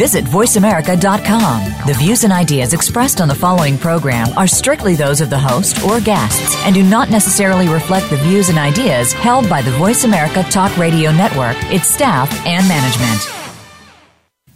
[0.00, 1.86] Visit VoiceAmerica.com.
[1.86, 5.84] The views and ideas expressed on the following program are strictly those of the host
[5.84, 10.04] or guests and do not necessarily reflect the views and ideas held by the Voice
[10.04, 13.20] America Talk Radio Network, its staff, and management.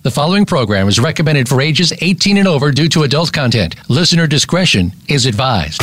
[0.00, 3.74] The following program is recommended for ages 18 and over due to adult content.
[3.90, 5.82] Listener discretion is advised.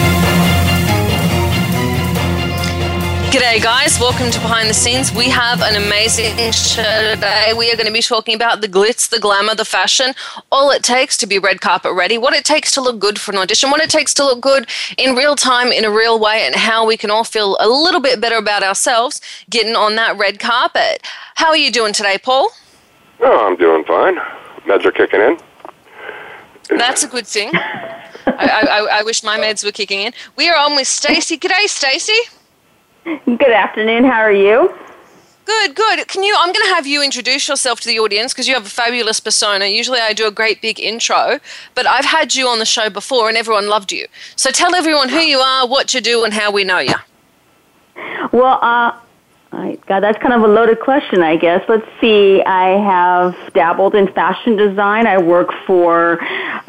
[3.31, 3.97] G'day, guys.
[3.97, 5.13] Welcome to Behind the Scenes.
[5.13, 7.53] We have an amazing show today.
[7.57, 10.13] We are going to be talking about the glitz, the glamour, the fashion,
[10.51, 13.31] all it takes to be red carpet ready, what it takes to look good for
[13.31, 16.45] an audition, what it takes to look good in real time, in a real way,
[16.45, 20.17] and how we can all feel a little bit better about ourselves getting on that
[20.17, 21.01] red carpet.
[21.35, 22.49] How are you doing today, Paul?
[23.21, 24.17] Oh, I'm doing fine.
[24.65, 25.39] Meds are kicking in.
[26.77, 27.51] That's a good thing.
[27.53, 30.11] I, I, I wish my meds were kicking in.
[30.35, 31.37] We are on with Stacey.
[31.37, 32.19] G'day, Stacey.
[33.03, 34.03] Good afternoon.
[34.03, 34.73] How are you?
[35.45, 36.07] Good, good.
[36.07, 36.35] Can you?
[36.37, 39.19] I'm going to have you introduce yourself to the audience because you have a fabulous
[39.19, 39.65] persona.
[39.65, 41.39] Usually, I do a great big intro,
[41.73, 44.07] but I've had you on the show before, and everyone loved you.
[44.35, 46.93] So tell everyone who you are, what you do, and how we know you.
[48.31, 48.97] Well, uh,
[49.53, 51.61] I, God, that's kind of a loaded question, I guess.
[51.67, 52.41] Let's see.
[52.41, 55.05] I have dabbled in fashion design.
[55.05, 56.19] I work for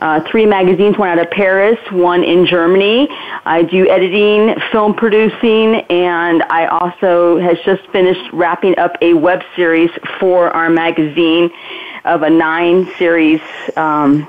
[0.00, 3.06] uh, three magazines, one out of Paris, one in Germany.
[3.44, 9.42] I do editing, film producing, and I also has just finished wrapping up a web
[9.54, 11.50] series for our magazine
[12.04, 13.40] of a nine series.
[13.76, 14.26] Um,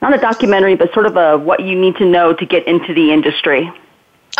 [0.00, 2.94] not a documentary, but sort of a what you need to know to get into
[2.94, 3.72] the industry.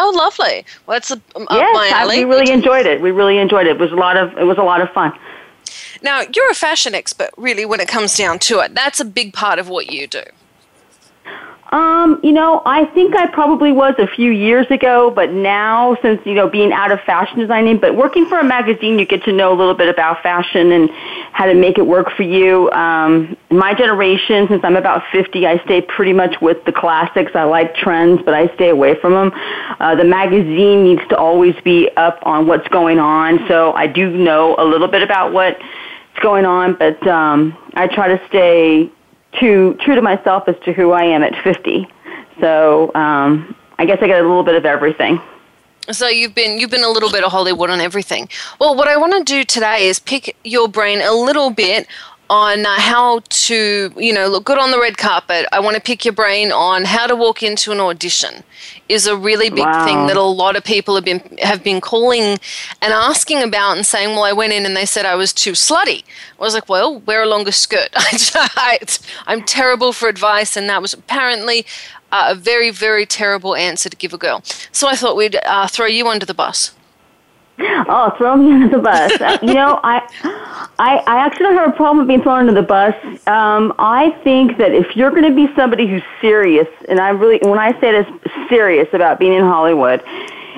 [0.01, 0.65] Oh, lovely.
[0.87, 2.25] Well, that's a, um, yes, my alley.
[2.25, 3.01] we really enjoyed it.
[3.01, 3.71] We really enjoyed it.
[3.71, 5.13] It was a lot of it was a lot of fun.
[6.03, 8.75] Now, you're a fashion expert, really, when it comes down to it.
[8.75, 10.23] That's a big part of what you do.
[11.71, 16.21] Um, you know, I think I probably was a few years ago, but now since,
[16.25, 19.33] you know, being out of fashion designing, but working for a magazine, you get to
[19.33, 20.89] know a little bit about fashion and
[21.33, 22.71] how to make it work for you.
[22.71, 27.33] Um, my generation, since I'm about 50, I stay pretty much with the classics.
[27.34, 29.33] I like trends, but I stay away from them.
[29.79, 34.09] Uh, the magazine needs to always be up on what's going on, so I do
[34.09, 35.62] know a little bit about what's
[36.23, 38.91] going on, but um, I try to stay
[39.38, 41.87] true true to myself as to who I am at 50.
[42.41, 45.21] So um, I guess I get a little bit of everything.
[45.91, 48.28] So you've been you've been a little bit of Hollywood on everything.
[48.60, 51.87] Well, what I want to do today is pick your brain a little bit
[52.31, 55.47] on uh, how to, you know, look good on the red carpet.
[55.53, 58.44] I want to pick your brain on how to walk into an audition.
[58.89, 59.84] Is a really big wow.
[59.84, 62.38] thing that a lot of people have been have been calling
[62.81, 65.53] and asking about and saying, "Well, I went in and they said I was too
[65.53, 66.05] slutty."
[66.38, 68.78] I was like, "Well, wear a longer skirt." I,
[69.27, 71.67] am terrible for advice, and that was apparently
[72.11, 74.43] uh, a very, very terrible answer to give a girl.
[74.72, 76.72] So I thought we'd uh, throw you under the bus.
[77.88, 79.12] Oh, throw me under the bus.
[79.21, 80.06] Uh, you know, I,
[80.78, 82.94] I, I actually don't have a problem with being thrown under the bus.
[83.26, 87.38] Um, I think that if you're going to be somebody who's serious, and I really,
[87.49, 88.06] when I say this,
[88.49, 90.03] serious about being in Hollywood,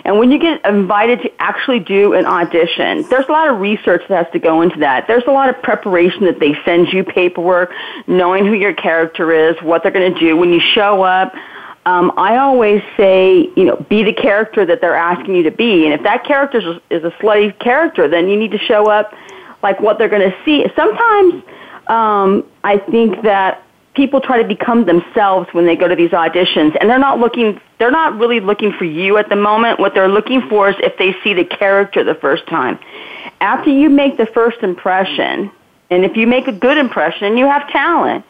[0.05, 4.03] and when you get invited to actually do an audition, there's a lot of research
[4.09, 5.07] that has to go into that.
[5.07, 7.73] There's a lot of preparation that they send you paperwork,
[8.07, 10.37] knowing who your character is, what they're going to do.
[10.37, 11.35] When you show up,
[11.87, 15.87] um, I always say, you know, be the character that they're asking you to be.
[15.87, 16.59] And if that character
[16.91, 19.15] is a, slutty character, then you need to show up
[19.63, 20.67] like what they're going to see.
[20.77, 21.43] Sometimes
[21.87, 23.63] um, I think that
[23.95, 27.61] people try to become themselves when they go to these auditions, and they're not looking.
[27.79, 29.81] They're not really looking for you at the moment.
[29.81, 32.79] What they're looking for is if they see the character the first time.
[33.41, 35.51] After you make the first impression,
[35.89, 38.25] and if you make a good impression, you have talent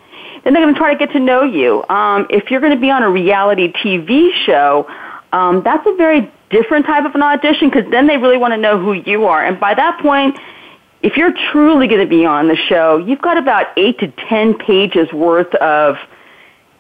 [0.45, 1.85] then they're going to try to get to know you.
[1.89, 4.87] Um, if you're going to be on a reality TV show,
[5.33, 8.59] um, that's a very different type of an audition because then they really want to
[8.59, 9.45] know who you are.
[9.45, 10.39] And by that point,
[11.03, 14.55] if you're truly going to be on the show, you've got about eight to ten
[14.55, 15.97] pages worth of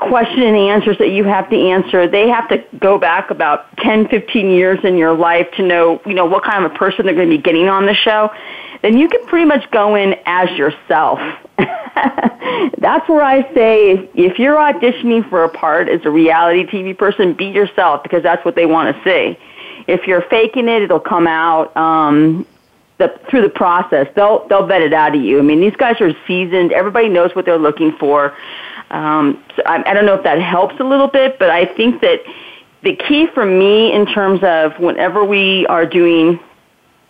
[0.01, 2.09] question and answers that you have to answer.
[2.09, 6.15] They have to go back about 10, 15 years in your life to know, you
[6.15, 8.31] know, what kind of a person they're going to be getting on the show.
[8.83, 11.19] Then you can pretty much go in as yourself.
[12.79, 17.35] That's where I say if, you're auditioning for a part as a reality TV person,
[17.35, 19.39] be yourself because that's what they want to see.
[19.87, 21.77] If you're faking it, it'll come out.
[21.77, 22.47] Um,
[22.99, 25.39] the, through the process, they'll they'll vet it out of you.
[25.39, 26.73] I mean, these guys are seasoned.
[26.73, 28.37] Everybody knows what they're looking for.
[28.91, 32.03] Um, so I, I don't know if that helps a little bit, but I think
[32.03, 32.21] that
[32.83, 36.39] the key for me in terms of whenever we are doing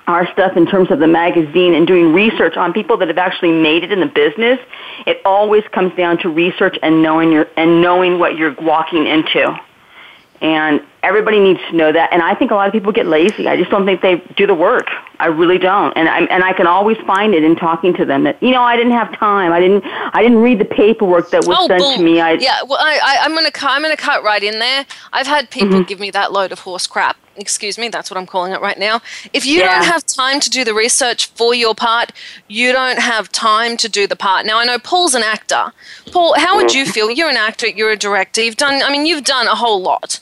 [0.07, 3.53] our stuff in terms of the magazine and doing research on people that have actually
[3.53, 4.59] made it in the business,
[5.07, 9.59] it always comes down to research and knowing your and knowing what you're walking into.
[10.41, 12.13] And everybody needs to know that.
[12.13, 13.49] And I think a lot of people get lazy.
[13.49, 14.89] I just don't think they do the work.
[15.19, 15.93] I really don't.
[15.97, 18.63] And I and I can always find it in talking to them that you know
[18.63, 19.53] I didn't have time.
[19.53, 21.99] I didn't I didn't read the paperwork that was oh, sent boom.
[21.99, 22.21] to me.
[22.21, 24.87] I, yeah, well, I, I, I'm gonna I'm gonna cut right in there.
[25.13, 25.83] I've had people Mm-hmm.
[25.83, 27.17] give me that load of horse crap.
[27.37, 29.01] Excuse me, that's what I'm calling it right now.
[29.33, 29.75] If you Yeah.
[29.77, 32.13] don't have time to do the research for your part,
[32.49, 34.47] you don't have time to do the part.
[34.47, 35.73] Now I know Paul's an actor.
[36.13, 37.11] Paul, how would you feel?
[37.11, 37.69] You're an actor.
[37.69, 38.43] You're a director.
[38.43, 38.83] You've done.
[38.83, 40.19] I mean, you've done a whole lot.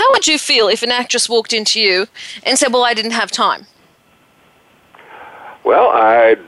[0.00, 2.06] How would you feel if an actress walked into you
[2.42, 3.66] and said, "Well, I didn't have time"?
[5.62, 6.40] Well, I'd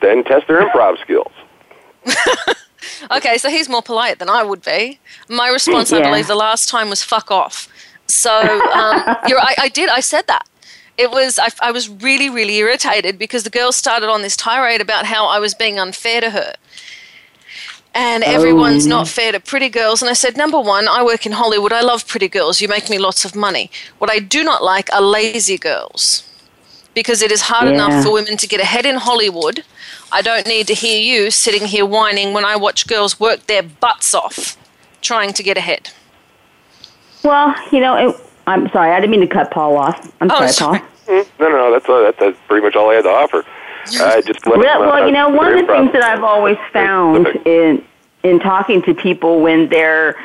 [0.00, 1.32] then test their improv skills.
[3.10, 4.98] Okay, so he's more polite than I would be.
[5.28, 7.68] My response, I believe, the last time was "fuck off."
[8.06, 8.32] So
[8.72, 9.88] um, you're, I, I did.
[9.88, 10.48] I said that.
[10.96, 11.38] It was.
[11.38, 15.26] I, I was really, really irritated because the girl started on this tirade about how
[15.26, 16.54] I was being unfair to her,
[17.94, 18.90] and everyone's Oh.
[18.90, 20.02] not fair to pretty girls.
[20.02, 21.72] And I said, number one, I work in Hollywood.
[21.72, 22.60] I love pretty girls.
[22.60, 23.70] You make me lots of money.
[23.98, 26.22] What I do not like are lazy girls
[26.94, 27.74] because it is hard Yeah.
[27.74, 29.64] enough for women to get ahead in Hollywood.
[30.10, 33.62] I don't need to hear you sitting here whining when I watch girls work their
[33.62, 34.56] butts off
[35.00, 35.90] trying to get ahead.
[37.24, 38.92] well, you know, it, I'm sorry.
[38.92, 40.12] I didn't mean to cut Paul off.
[40.20, 40.78] I'm Oh, sorry, sorry.
[40.78, 41.24] Paul.
[41.40, 41.72] No, no, no.
[41.72, 43.44] That's uh, that's, that's pretty much all I had to offer.
[43.96, 47.84] I just let Well, you know, one of the things that I've always found in
[48.24, 50.16] in talking to people when they're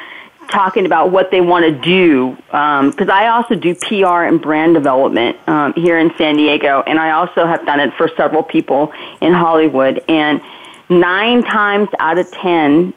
[0.49, 5.37] talking about what they want to do, because I also do PR and brand development
[5.47, 9.33] um, here in San Diego, and I also have done it for several people in
[9.33, 10.03] Hollywood.
[10.07, 10.41] And
[10.89, 12.93] nine times out of ten,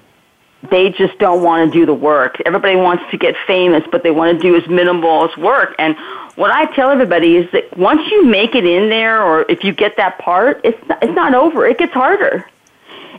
[0.70, 2.40] they just don't want to do the work.
[2.46, 5.74] Everybody wants to get famous, but they want to do as minimal as work.
[5.78, 5.96] And
[6.36, 9.72] what I tell everybody is that once you make it in there, or if you
[9.72, 11.66] get that part, it's not, it's not over.
[11.66, 12.48] It gets harder.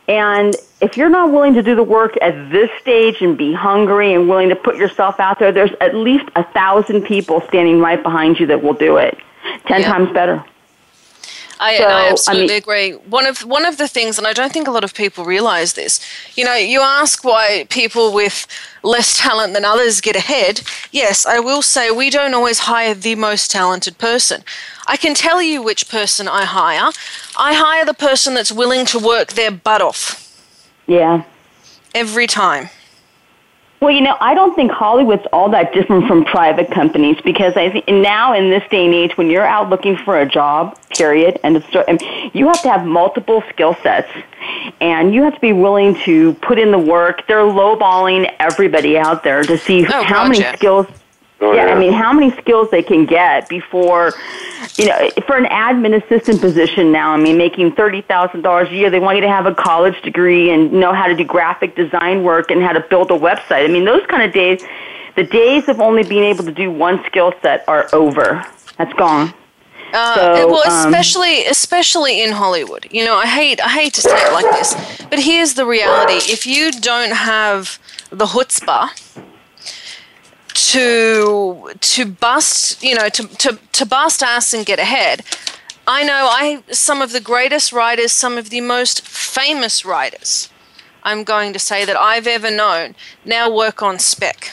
[0.07, 4.13] And if you're not willing to do the work at this stage and be hungry
[4.13, 8.01] and willing to put yourself out there, there's at least a thousand people standing right
[8.01, 9.17] behind you that will do it.
[9.65, 9.91] Ten Yeah.
[9.91, 10.43] times better.
[11.59, 12.91] I, So, I I absolutely mean- agree.
[13.09, 15.73] One of one of the things, and I don't think a lot of people realize
[15.73, 15.99] this.
[16.35, 18.45] You know, you ask why people with
[18.83, 20.61] less talent than others get ahead.
[20.91, 24.43] Yes, I will say we don't always hire the most talented person.
[24.87, 26.91] I can tell you which person I hire.
[27.37, 30.01] I hire the person that's willing to work their butt off
[30.87, 31.23] Yeah.
[31.93, 32.69] every time.
[33.79, 37.69] Well, you know, I don't think Hollywood's all that different from private companies because I
[37.69, 41.39] think now in this day and age, when you're out looking for a job, period,
[41.43, 41.63] and,
[42.33, 44.09] you have to have multiple skill sets,
[44.81, 47.27] and you have to be willing to put in the work.
[47.27, 50.87] They're lowballing everybody out there to see Oh, how God, many skills.
[51.39, 51.73] Oh, yeah, yeah.
[51.75, 54.13] I mean, how many skills they can get before,
[54.75, 57.11] you know, for an admin assistant position now.
[57.11, 60.01] I mean, making thirty thousand dollars a year, they want you to have a college
[60.01, 63.65] degree and know how to do graphic design work and how to build a website.
[63.65, 64.63] I mean, those kind of days,
[65.15, 68.43] the days of only being able to do one skill set are over.
[68.77, 69.33] That's gone.
[69.93, 72.87] Uh, So, well, um, especially especially in Hollywood.
[72.91, 74.75] You know, I hate I hate to say it like this,
[75.09, 77.79] but here's the reality: if you don't have
[78.09, 78.89] the chutzpah
[80.57, 85.21] to to bust, you know, to, to to bust ass and get ahead.
[85.87, 90.49] I know I some of the greatest writers, some of the most famous writers.
[91.03, 94.51] I'm going to say that I've ever known now work on spec,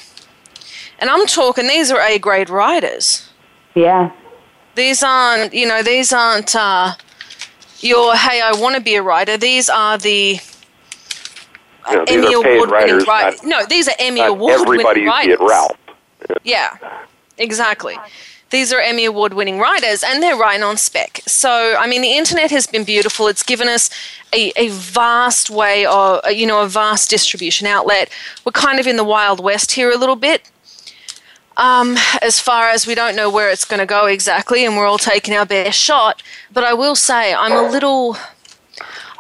[1.01, 3.29] and I'm talking these are A grade writers
[3.75, 4.13] Yeah.
[4.77, 6.93] these aren't you know these aren't uh,
[7.81, 10.39] your hey i want to be a writer these are the
[11.91, 15.11] You know, emmy award winning writers, not, no these are emmy award everybody winning you
[15.23, 15.77] see writers at Ralph.
[16.43, 16.77] Yeah
[17.39, 17.97] exactly.
[18.51, 21.21] These are emmy award winning writers and they're writing on spec.
[21.27, 23.27] So i mean the internet has been beautiful.
[23.29, 23.91] It's given us
[24.33, 28.11] a, a vast way of you know a vast distribution outlet.
[28.45, 30.51] We're kind of in the wild west here a little bit.
[31.57, 34.87] Um, as far as we don't know where it's going to go exactly, and we're
[34.87, 36.21] all taking our best shot.
[36.53, 38.17] But I will say, I'm a little,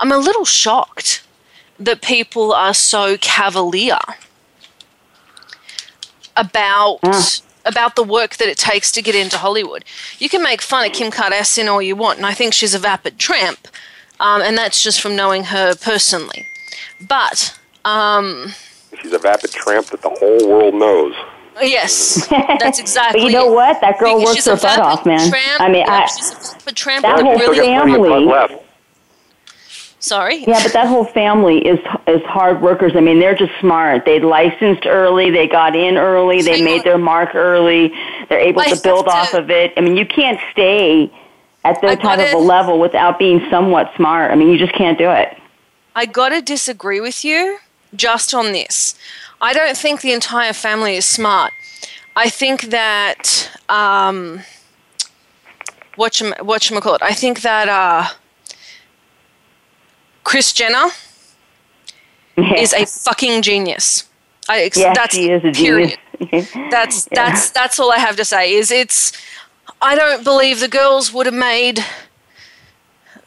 [0.01, 1.23] I'm a little shocked
[1.79, 3.99] that people are so cavalier
[6.37, 7.23] about Ah.
[7.67, 9.85] about the work that it takes to get into Hollywood.
[10.19, 12.79] You can make fun of Kim Kardashian all you want, and I think she's a
[12.79, 13.69] vapid tramp,
[14.21, 16.47] um, and that's just from knowing her personally.
[17.09, 18.53] But um,
[19.01, 21.15] She's a vapid tramp that the whole world knows.
[21.63, 22.27] yes,
[22.61, 23.21] that's exactly.
[23.23, 23.55] But you know it.
[23.55, 23.81] what?
[23.81, 25.29] That girl Because works her butt off, man.
[25.31, 25.61] Tramp.
[25.61, 27.03] I mean, yeah, I, she's a vapid tramp.
[27.03, 27.57] That that whole really.
[27.57, 28.64] got plenty of family- butt left.
[30.05, 30.45] Sorry.
[30.47, 32.93] Yeah, but that whole family is is hard workers.
[32.95, 34.05] I mean, they're just smart.
[34.05, 35.31] They licensed early.
[35.31, 36.43] They got in early.
[36.43, 37.91] They made their mark early.
[38.29, 39.73] They're able to build off of it.
[39.79, 41.11] I mean, you can't stay
[41.65, 44.31] at that type of a level without being somewhat smart.
[44.31, 45.39] I mean, you just can't do it.
[45.95, 47.57] I gotta disagree with you
[47.97, 48.95] just on this.
[49.41, 51.51] I don't think the entire family is smart.
[52.15, 54.43] I think that um,
[55.97, 56.13] what
[56.83, 57.03] call it?
[57.03, 58.09] I think that uh,
[60.25, 60.87] Kris Jenner
[62.37, 64.09] is a fucking genius.
[64.49, 65.99] I, ex- yes, that's she is a period.
[66.19, 66.51] genius.
[66.71, 67.25] That's Yeah.
[67.25, 68.53] that's that's all I have to say.
[68.55, 69.13] Is it's
[69.83, 71.85] I don't believe the girls would have made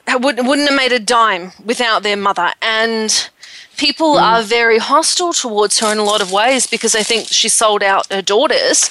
[0.08, 3.30] would, wouldn't have made a dime without their mother and
[3.78, 4.22] people Mm.
[4.22, 7.84] are very hostile towards her in a lot of ways because they think she sold
[7.84, 8.90] out her daughters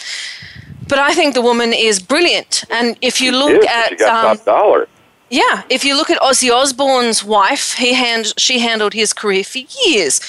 [0.87, 4.25] but I think the woman is brilliant and if you look Yes, at she got
[4.25, 4.89] um, top dollar.
[5.29, 9.59] Yeah, if you look at Ozzy Osbourne's wife, he hand, she handled his career for
[9.85, 10.21] years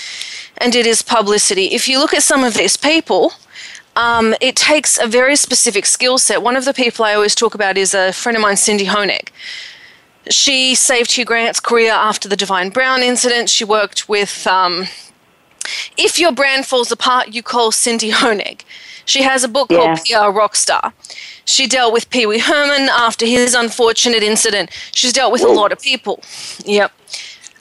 [0.58, 1.66] and did his publicity.
[1.68, 3.34] If you look at some of these people,
[3.96, 6.42] um, it takes a very specific skill set.
[6.42, 9.30] One of the people I always talk about is a friend of mine, Cindy Honig.
[10.30, 13.50] She saved Hugh Grant's career after the Divine Brown incident.
[13.50, 14.86] She worked with um,
[15.98, 18.62] If Your Brand Falls Apart, You Call Cindy Honig.
[19.06, 20.92] She has a book called PR Rockstar.
[21.48, 24.70] She dealt with Pee Wee Herman after his unfortunate incident.
[24.92, 26.22] She's dealt with a lot of people.
[26.66, 26.92] Yep.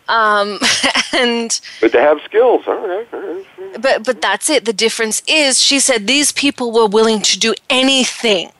[0.08, 0.58] Um,
[1.14, 2.64] and But to have skills.
[2.66, 3.80] All right, all right.
[3.80, 4.64] but but that's it.
[4.64, 8.50] The difference is she said these people were willing to do anything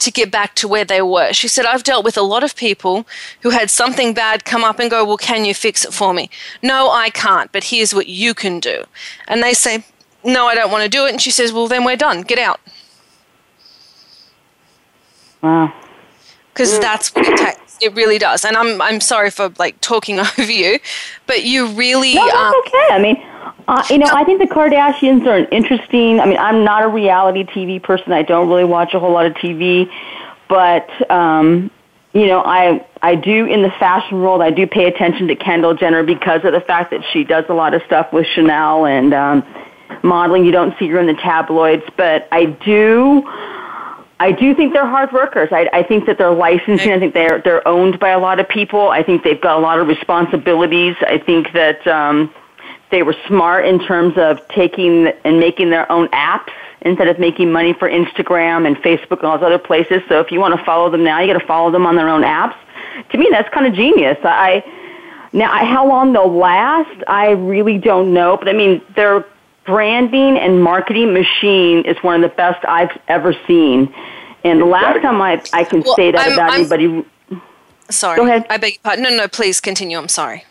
[0.00, 1.32] to get back to where they were.
[1.32, 3.06] She said I've dealt with a lot of people
[3.42, 6.30] who had something bad come up and go, "Well, can you fix it for me?"
[6.62, 8.84] No, I can't, but here's what you can do.
[9.28, 9.84] And they say,
[10.24, 12.22] "No, I don't want to do it." And she says, "Well, then we're done.
[12.22, 12.60] Get out."
[15.42, 15.72] Wow.
[16.52, 17.78] Because that's what it takes.
[17.80, 18.44] It really does.
[18.44, 20.78] And I'm I'm sorry for like talking over you,
[21.26, 22.88] but you really No, um, okay.
[22.90, 23.22] I mean,
[23.68, 26.20] uh, you know, I think the Kardashians are an interesting.
[26.20, 28.12] I mean, I'm not a reality TV person.
[28.12, 29.90] I don't really watch a whole lot of TV,
[30.48, 31.70] but um,
[32.12, 34.42] you know, I I do in the fashion world.
[34.42, 37.54] I do pay attention to Kendall Jenner because of the fact that she does a
[37.54, 39.44] lot of stuff with Chanel and um,
[40.02, 40.44] modeling.
[40.44, 43.22] You don't see her in the tabloids, but I do.
[44.20, 45.48] I do think they're hard workers.
[45.52, 46.90] I, I think that they're licensing.
[46.92, 48.88] I think they're they're owned by a lot of people.
[48.88, 50.96] I think they've got a lot of responsibilities.
[51.02, 52.34] I think that um,
[52.90, 57.52] they were smart in terms of taking and making their own apps instead of making
[57.52, 60.02] money for Instagram and Facebook and all those other places.
[60.08, 62.08] So if you want to follow them now, you got to follow them on their
[62.08, 62.56] own apps.
[63.10, 64.18] To me, that's kind of genius.
[64.24, 64.64] I
[65.32, 68.36] now I- how long they'll last, I really don't know.
[68.36, 69.24] But I mean, their
[69.68, 73.94] branding and marketing machine is one of the best I've ever seen.
[74.42, 77.04] And the last time I I can Well, say that I'm- about I'm- anybody
[77.90, 78.16] sorry.
[78.16, 78.46] Go ahead.
[78.48, 79.04] I beg your pardon.
[79.04, 79.98] No, no, please continue.
[79.98, 80.44] I'm sorry.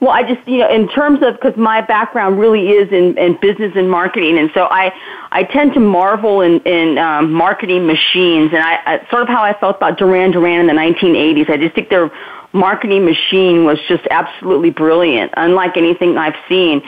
[0.00, 3.36] Well, I just, you know, in terms of, because my background really is in, in
[3.40, 4.92] business and marketing, and so I,
[5.32, 9.42] I tend to marvel in, in um, marketing machines, and I, I, sort of how
[9.42, 11.50] I felt about Duran Duran in the 1980s.
[11.50, 12.12] I just think their
[12.52, 16.80] marketing machine was just absolutely brilliant, unlike anything I've seen.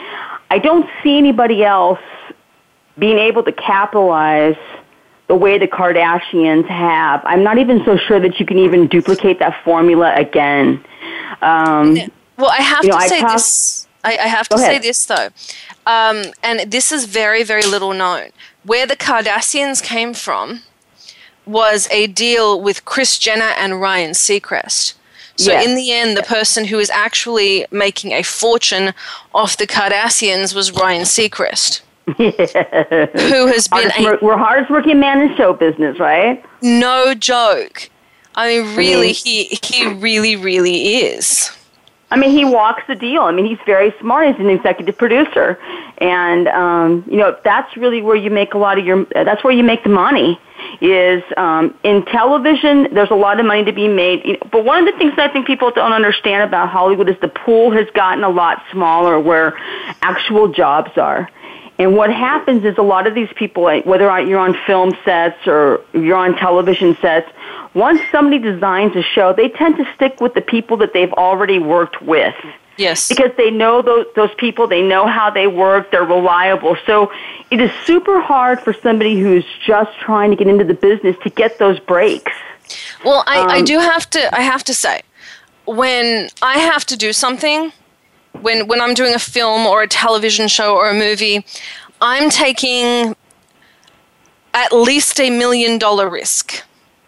[0.51, 1.99] I don't see anybody else
[2.99, 4.57] being able to capitalize
[5.27, 7.21] the way the Kardashians have.
[7.23, 10.83] I'm not even so sure that you can even duplicate that formula again.
[11.41, 11.97] Um,
[12.37, 13.87] Well, I have You know, to say talk- this.
[14.03, 15.29] I, I have to Go say this though,
[15.85, 18.31] um, and this is very, very little known.
[18.63, 20.63] Where the Kardashians came from
[21.45, 24.95] was a deal with Kris Jenner and Ryan Seacrest.
[25.35, 25.65] So Yes.
[25.67, 28.93] in the end, the person who is actually making a fortune
[29.33, 31.81] off the Kardashians was Ryan Seacrest,
[32.17, 36.43] who has been a we're hardest working man in show business, right?
[36.61, 37.89] no joke.
[38.35, 41.51] I mean, really, he he really, really is.
[42.11, 43.21] I mean, he walks the deal.
[43.23, 44.27] I mean, he's very smart.
[44.27, 45.57] He's an executive producer,
[45.99, 49.05] and um, you know that's really where you make a lot of your.
[49.13, 50.39] That's where you make the money.
[50.79, 52.93] Is um, in television.
[52.93, 54.39] There's a lot of money to be made.
[54.51, 57.27] But one of the things that I think people don't understand about Hollywood is the
[57.27, 59.57] pool has gotten a lot smaller where
[60.01, 61.29] actual jobs are.
[61.81, 65.83] And what happens is a lot of these people, whether you're on film sets or
[65.93, 67.27] you're on television sets,
[67.73, 71.57] once somebody designs a show, they tend to stick with the people that they've already
[71.57, 72.35] worked with.
[72.77, 73.09] Yes.
[73.09, 76.77] Because they know those, those people, they know how they work, they're reliable.
[76.85, 77.11] So
[77.51, 81.29] it is super hard for somebody who's just trying to get into the business to
[81.29, 82.31] get those breaks.
[83.03, 85.01] Well, I, um, I do have to I have to say,
[85.65, 87.71] when I have to do something,
[88.39, 91.45] when when I'm doing a film or a television show or a movie,
[91.99, 93.15] I'm taking
[94.53, 96.63] at least a million dollar risk.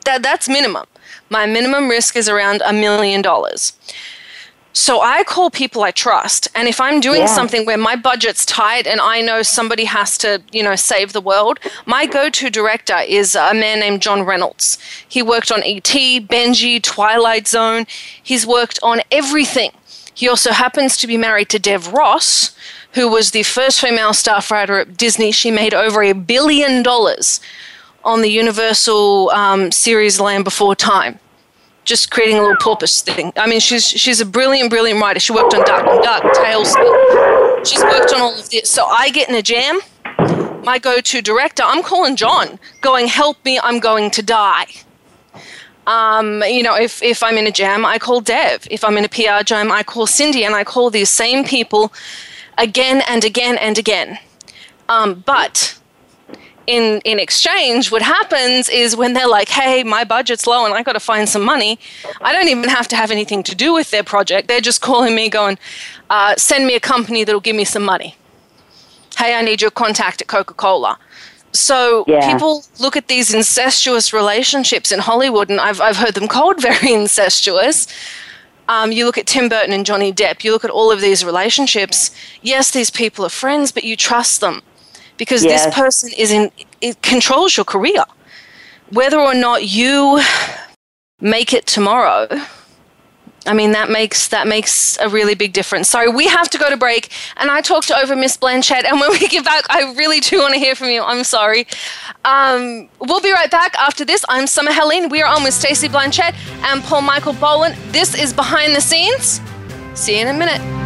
[0.06, 0.86] That that's minimum.
[1.30, 3.74] My minimum risk is around a million dollars.
[4.74, 6.48] So I call people I trust.
[6.56, 7.26] And if I'm doing yeah.
[7.28, 11.22] something where my budget's tight and I know somebody has to, you know, save the
[11.22, 14.80] world, my go-to director is a man named John Reynolds.
[15.08, 17.86] He worked on E.T., Benji, Twilight Zone.
[18.22, 19.72] He's worked on everything.
[20.16, 22.56] He also happens to be married to Dev Ross,
[22.94, 25.32] who was the first female staff writer at Disney.
[25.32, 27.40] She made over a billion dollars
[28.04, 31.20] on the Universal um, series Land Before Time
[31.84, 33.34] just creating a little porpoise thing.
[33.36, 35.20] I mean, she's she's a brilliant, brilliant writer.
[35.20, 37.66] She worked on Darkwing Duck, TaleSpin.
[37.66, 38.70] She's worked on all of this.
[38.70, 39.80] So I get in a jam.
[40.64, 43.60] My go-to director, I'm calling John, going, "Help me!
[43.62, 44.68] I'm going to die."
[45.86, 48.68] Um, you know, if if I'm in a jam, I call Dev.
[48.72, 51.92] If I'm in a PR jam, I call Cindy, and I call these same people
[52.58, 54.20] again and again and again.
[54.88, 55.78] Um, but
[56.68, 60.82] in in exchange what happens is when they're like hey my budget's low and i
[60.82, 61.78] got to find some money
[62.22, 64.48] i don't even have to have anything to do with their project.
[64.48, 65.58] They're just calling me going
[66.10, 68.16] uh, send me a company that'll give me some money.
[69.18, 70.98] Hey i need your contact at coca-cola.
[71.52, 72.32] So yeah.
[72.32, 76.94] people look at these incestuous relationships in hollywood and i've, I've heard them called very
[76.94, 77.88] incestuous.
[78.70, 81.26] Um, you look at Tim Burton and Johnny Depp, you look at all of these
[81.26, 82.12] relationships.
[82.42, 84.62] Yes, these people are friends, but you trust them
[85.18, 85.66] because yes.
[85.66, 86.52] this person is in
[86.82, 88.04] it controls your career
[88.92, 90.22] whether or not you
[91.20, 92.28] make it tomorrow
[93.46, 95.90] I mean that makes that makes a really big difference.
[95.90, 98.86] Sorry, we have to go to break, and I talked to over Miss Blanchet.
[98.86, 101.02] And when we get back, I really do want to hear from you.
[101.04, 101.68] I'm sorry.
[102.24, 104.24] Um, we'll be right back after this.
[104.30, 105.10] I'm Summer Helene.
[105.10, 107.76] We are on with Stacey Blanchet and Paul Michael Boland.
[107.92, 109.42] This is behind the scenes.
[109.94, 110.83] See you in a minute.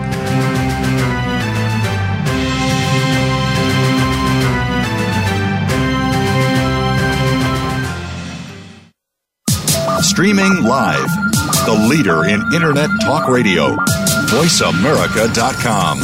[10.17, 11.07] Streaming live.
[11.67, 13.75] The leader in Internet talk radio.
[14.31, 15.99] VoiceAmerica.com.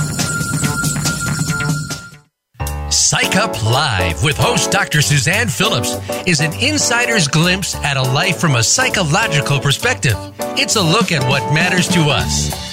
[2.92, 5.02] Psych Up Live with host Dr.
[5.02, 5.98] Suzanne Phillips
[6.28, 10.14] is an insider's glimpse at a life from a psychological perspective.
[10.60, 12.73] It's a look at what matters to us.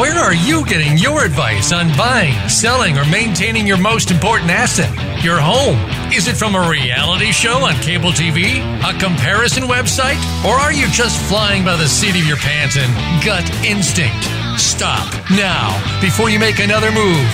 [0.00, 4.88] Where are you getting your advice on buying, selling, or maintaining your most important asset,
[5.22, 5.76] your home?
[6.10, 10.88] Is it from a reality show on cable TV, a comparison website, or are you
[10.88, 12.90] just flying by the seat of your pants and
[13.22, 14.24] gut instinct?
[14.58, 15.68] Stop now
[16.00, 17.28] before you make another move.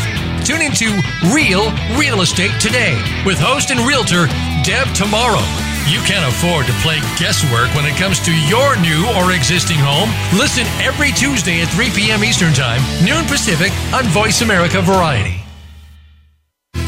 [0.44, 0.90] Tune into
[1.32, 4.26] Real Real Estate today with host and realtor
[4.64, 9.32] Deb Tomaro you can't afford to play guesswork when it comes to your new or
[9.32, 10.10] existing home.
[10.38, 12.24] Listen every Tuesday at 3 p.m.
[12.24, 15.40] Eastern Time, noon Pacific on Voice America Variety.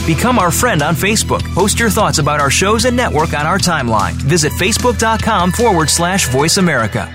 [0.07, 1.43] Become our friend on Facebook.
[1.55, 4.13] Post your thoughts about our shows and network on our timeline.
[4.15, 7.15] Visit facebook.com forward slash voice America.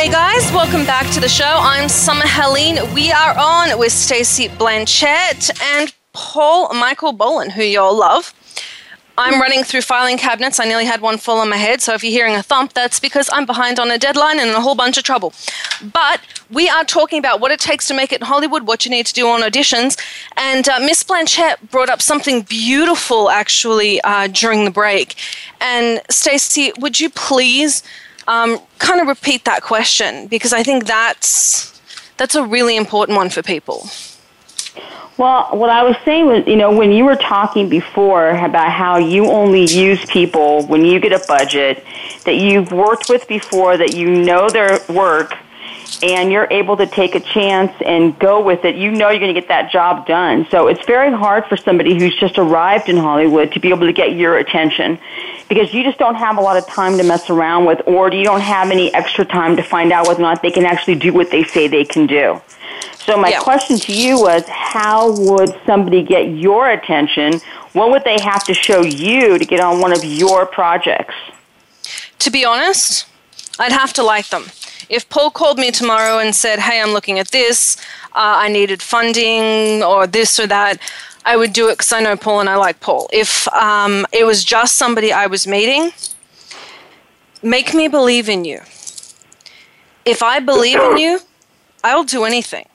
[0.00, 0.50] G'day, guys.
[0.52, 1.44] Welcome back to the show.
[1.44, 2.78] I'm Summer Helene.
[2.94, 8.32] We are on with Stacey Blanchet and Paul Michael Boland, who you all love.
[9.18, 10.58] I'm running through filing cabinets.
[10.58, 12.98] I nearly had one fall on my head, so if you're hearing a thump, that's
[12.98, 15.34] because I'm behind on a deadline and in a whole bunch of trouble.
[15.92, 18.90] But we are talking about what it takes to make it in Hollywood, what you
[18.90, 20.00] need to do on auditions.
[20.38, 25.16] And uh, Miss Blanchet brought up something beautiful, actually, uh, during the break.
[25.60, 27.82] And Stacey, would you please
[28.28, 31.80] um, kind of repeat that question because I think that's
[32.16, 33.88] that's a really important one for people.
[35.16, 38.96] Well, what I was saying was, you know, when you were talking before about how
[38.96, 41.84] you only use people when you get a budget
[42.24, 45.34] that you've worked with before, that you know their work,
[46.02, 49.34] and you're able to take a chance and go with it, you know you're going
[49.34, 50.46] to get that job done.
[50.50, 53.92] So it's very hard for somebody who's just arrived in Hollywood to be able to
[53.92, 54.98] get your attention
[55.50, 58.24] because you just don't have a lot of time to mess around with or you
[58.24, 61.12] don't have any extra time to find out whether or not they can actually do
[61.12, 62.40] what they say they can do.
[63.04, 63.40] So my yeah.
[63.40, 67.40] question to you was how would somebody get your attention?
[67.72, 71.14] What would they have to show you to get on one of your projects?
[72.20, 73.06] To be honest,
[73.58, 74.44] I'd have to like them.
[74.88, 77.76] If Paul called me tomorrow and said, "Hey, I'm looking at this.
[78.12, 80.78] Uh, I needed funding or this or that,"
[81.24, 83.08] I would do it because I know Paul and I like Paul.
[83.12, 85.92] If um, it was just somebody I was meeting,
[87.42, 88.60] make me believe in you.
[90.04, 91.20] If I believe in you,
[91.84, 92.66] I'll do anything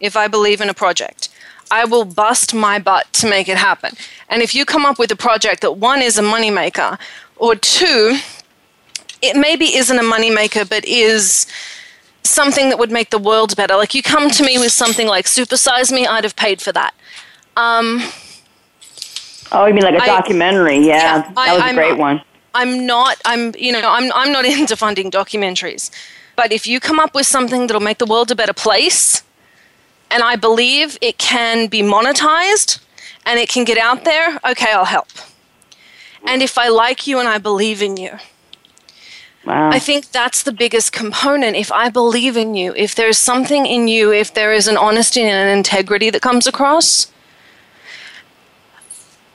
[0.00, 1.28] if I believe in a project.
[1.70, 3.94] I will bust my butt to make it happen.
[4.28, 6.98] And if you come up with a project that one is a moneymaker,
[7.36, 8.18] or two,
[9.20, 11.46] it maybe isn't a moneymaker, but is
[12.22, 13.74] something that would make the world better.
[13.76, 16.94] Like you come to me with something like Supersize Me, I'd have paid for that.
[17.56, 18.00] Um,
[19.52, 20.78] oh, you mean like a I, documentary?
[20.78, 22.22] Yeah, yeah that I, was a I'm, great one.
[22.54, 23.20] I'm not.
[23.24, 23.54] I'm.
[23.58, 24.12] You know, I'm.
[24.14, 25.90] I'm not into funding documentaries.
[26.34, 29.22] But if you come up with something that'll make the world a better place,
[30.10, 32.80] and I believe it can be monetized
[33.24, 35.08] and it can get out there, okay, I'll help.
[36.26, 38.18] And if I like you and I believe in you,
[39.44, 39.70] wow.
[39.70, 41.56] I think that's the biggest component.
[41.56, 45.22] If I believe in you, if there's something in you, if there is an honesty
[45.22, 47.10] and an integrity that comes across,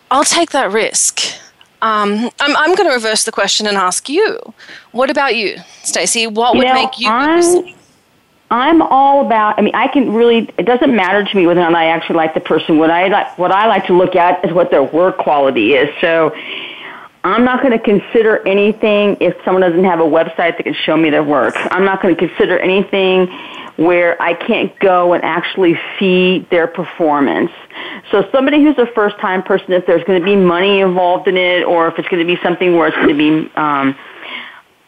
[0.10, 1.22] I'll take that risk.
[1.82, 4.40] Um, I'm, I'm going to reverse the question and ask you.
[4.92, 6.26] What about you, Stacey?
[6.26, 7.08] What you would know, make you?
[8.50, 9.60] I'm all about.
[9.60, 10.50] I mean, I can really.
[10.58, 12.78] It doesn't matter to me whether or not I actually like the person.
[12.78, 15.90] What I like, what I like to look at is what their work quality is.
[16.00, 16.34] So,
[17.24, 20.96] I'm not going to consider anything if someone doesn't have a website that can show
[20.96, 21.56] me their work.
[21.72, 23.28] I'm not going to consider anything
[23.78, 27.52] where I can't go and actually see their performance.
[28.12, 31.38] So somebody who's a first time person, if there's going to be money involved in
[31.38, 33.96] it, or if it's going to be something where it's going to be, um,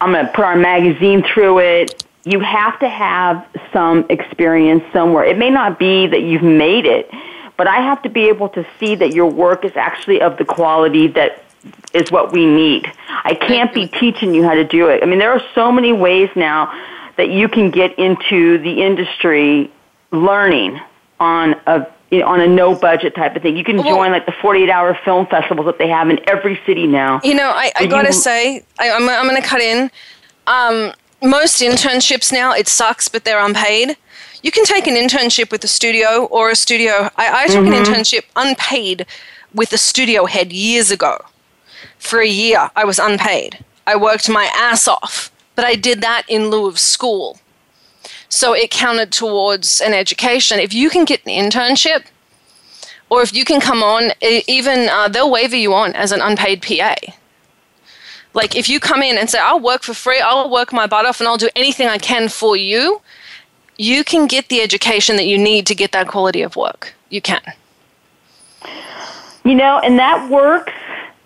[0.02, 5.23] I'm going to put our magazine through it you have to have some experience somewhere.
[5.23, 7.10] It may not be that you've made it,
[7.58, 10.45] but I have to be able to see that your work is actually of the
[10.45, 11.43] quality that
[11.93, 12.91] is what we need.
[13.08, 15.02] I can't be teaching you how to do it.
[15.02, 16.71] I mean, there are so many ways now
[17.19, 19.69] that you can get into the industry
[20.12, 20.79] learning
[21.19, 23.58] on a you know, on a no budget type of thing.
[23.58, 26.58] You can well, join like the 48 hour film festivals that they have in every
[26.65, 27.19] city now.
[27.23, 29.91] You know, I, I gotta you, say, I, am I'm, I'm gonna cut in.
[30.47, 33.97] Um, most internships now, it sucks, but they're unpaid.
[34.41, 37.10] You can take an internship with a studio or a studio.
[37.17, 37.73] I, I took mm-hmm.
[37.73, 39.05] an internship unpaid
[39.53, 41.17] with a studio head years ago.
[41.97, 43.63] For a year, I was unpaid.
[43.86, 47.37] I worked my ass off, but I did that in lieu of school.
[48.29, 50.57] So it counted towards an education.
[50.57, 52.05] If you can get an internship,
[53.09, 56.61] or if you can come on, even uh, they'll waiver you on as an unpaid
[56.61, 56.95] PA.
[58.33, 61.05] Like if you come in and say, I'll work for free, I'll work my butt
[61.05, 63.01] off and I'll do anything I can for you,
[63.75, 66.93] you can get the education that you need to get that quality of work.
[67.09, 67.41] You can.
[69.43, 70.71] You know, and that works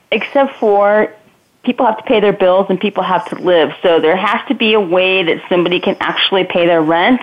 [0.09, 1.13] except for
[1.63, 3.71] people have to pay their bills and people have to live.
[3.81, 7.21] So there has to be a way that somebody can actually pay their rent.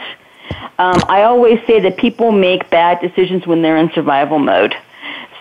[0.78, 4.74] Um, I always say that people make bad decisions when they're in survival mode.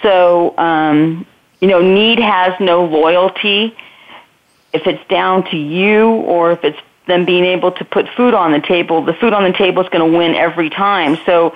[0.02, 1.26] So, um,
[1.62, 3.76] you know, need has no loyalty
[4.72, 8.52] if it's down to you or if it's them being able to put food on
[8.52, 11.18] the table, the food on the table is going to win every time.
[11.26, 11.54] So,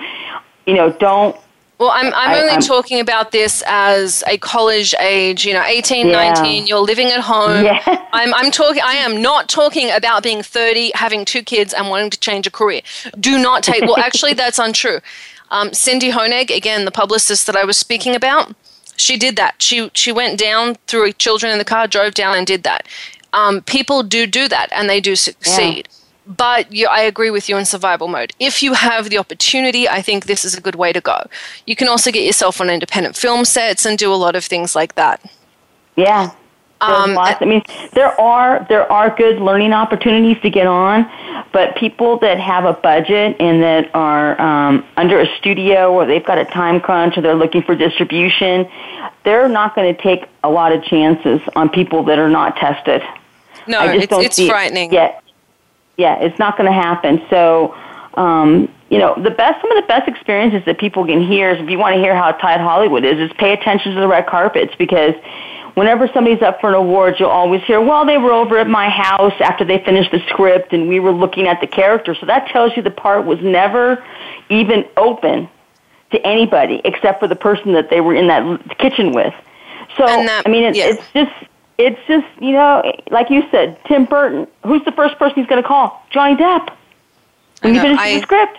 [0.66, 1.36] you know, don't.
[1.78, 5.64] Well, I'm, I'm I, only I'm, talking about this as a college age, you know,
[5.64, 6.32] 18, yeah.
[6.32, 7.64] 19, you're living at home.
[7.64, 7.82] Yeah.
[8.12, 12.10] I'm, I'm talking, I am not talking about being 30, having two kids, and wanting
[12.10, 12.82] to change a career.
[13.18, 15.00] Do not take, well, actually, that's untrue.
[15.50, 18.54] Um, Cindy Honig, again, the publicist that I was speaking about,
[18.96, 19.60] she did that.
[19.60, 22.86] She she went down, threw children in the car, drove down, and did that.
[23.32, 25.88] Um, people do do that, and they do succeed.
[25.90, 26.03] Yeah.
[26.26, 28.32] But you, I agree with you in survival mode.
[28.38, 31.26] If you have the opportunity, I think this is a good way to go.
[31.66, 34.74] You can also get yourself on independent film sets and do a lot of things
[34.74, 35.20] like that.
[35.96, 36.32] Yeah,
[36.80, 37.40] um, lots.
[37.40, 41.10] I mean, there are there are good learning opportunities to get on,
[41.52, 46.24] but people that have a budget and that are um, under a studio or they've
[46.24, 48.68] got a time crunch or they're looking for distribution,
[49.24, 53.02] they're not going to take a lot of chances on people that are not tested.
[53.66, 54.90] No, it's, it's frightening.
[54.90, 54.94] It.
[54.94, 55.20] Yeah,
[55.96, 57.22] yeah, it's not going to happen.
[57.30, 57.74] So,
[58.14, 61.60] um, you know, the best, some of the best experiences that people can hear is
[61.60, 64.26] if you want to hear how tight Hollywood is, is pay attention to the red
[64.26, 65.14] carpets because
[65.74, 68.88] whenever somebody's up for an award, you'll always hear, well, they were over at my
[68.88, 72.14] house after they finished the script and we were looking at the character.
[72.14, 74.04] So that tells you the part was never
[74.48, 75.48] even open
[76.12, 79.34] to anybody except for the person that they were in that kitchen with.
[79.96, 81.32] So, that, I mean, it, it's just,
[81.78, 84.46] it's just, you know, like you said, Tim Burton.
[84.64, 86.04] Who's the first person he's going to call?
[86.10, 86.74] Johnny Depp.
[87.62, 88.58] When you finish the script.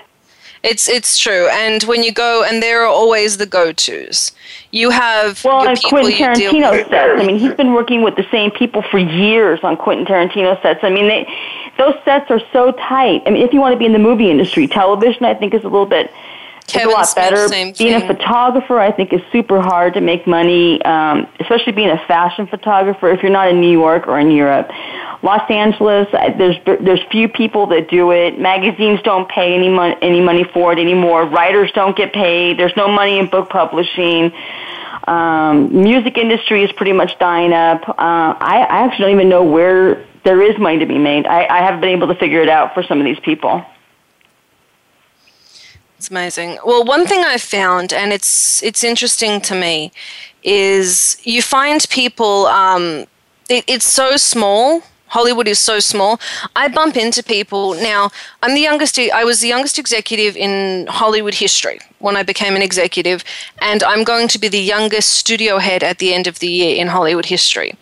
[0.64, 4.32] It's it's true, and when you go, and there are always the go tos.
[4.72, 7.22] You have well, and Quentin Tarantino sets.
[7.22, 10.80] I mean, he's been working with the same people for years on Quentin Tarantino sets.
[10.82, 11.32] I mean, they
[11.78, 13.22] those sets are so tight.
[13.28, 15.64] I mean, if you want to be in the movie industry, television, I think, is
[15.64, 16.12] a little bit
[16.68, 17.50] Kevin a lot Smith, better.
[17.50, 17.94] Being thing.
[17.94, 22.48] a photographer, I think, is super hard to make money, um, especially being a fashion
[22.48, 23.10] photographer.
[23.10, 24.70] If you're not in New York or in Europe,
[25.22, 28.40] Los Angeles, there's there's few people that do it.
[28.40, 31.26] Magazines don't pay any money any money for it anymore.
[31.26, 32.58] Writers don't get paid.
[32.58, 34.32] There's no money in book publishing.
[35.08, 37.88] Um, music industry is pretty much dying up.
[37.88, 41.28] Uh, I, I actually don't even know where there is money to be made.
[41.28, 43.64] I, I haven't been able to figure it out for some of these people.
[46.06, 46.60] It's amazing.
[46.64, 49.92] Well, one thing I've found, and it's it's interesting to me,
[50.44, 52.46] is you find people.
[52.46, 53.08] Um,
[53.50, 54.84] it, it's so small.
[55.08, 56.20] Hollywood is so small.
[56.56, 58.12] I bump into people now.
[58.44, 59.00] I'm the youngest.
[59.00, 63.24] I was the youngest executive in Hollywood history when I became an executive,
[63.58, 66.76] and I'm going to be the youngest studio head at the end of the year
[66.76, 67.74] in Hollywood history.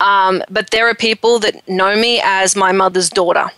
[0.00, 3.50] Um, but there are people that know me as my mother's daughter.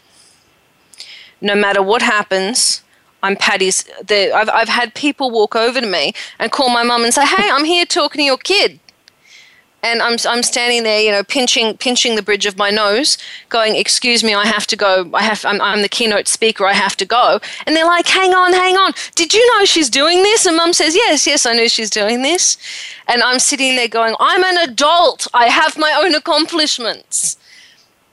[1.41, 2.81] No matter what happens,
[3.25, 3.85] I'm Patty's.
[4.07, 7.25] The, I've, I've had people walk over to me and call my mum and say,
[7.25, 8.81] "Hey, I'm here talking to your kid."
[9.83, 13.17] And I'm, I'm standing there, you know, pinching pinching the bridge of my nose,
[13.49, 15.11] going, "Excuse me, I have to go.
[15.15, 15.43] I have.
[15.47, 16.67] I'm, I'm the keynote speaker.
[16.67, 18.93] I have to go." And they're like, "Hang on, hang on.
[19.15, 22.21] Did you know she's doing this?" And Mum says, "Yes, yes, I knew she's doing
[22.21, 22.59] this."
[23.09, 25.27] And I'm sitting there going, "I'm an adult.
[25.33, 27.39] I have my own accomplishments."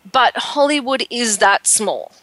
[0.10, 2.14] But Hollywood is that small.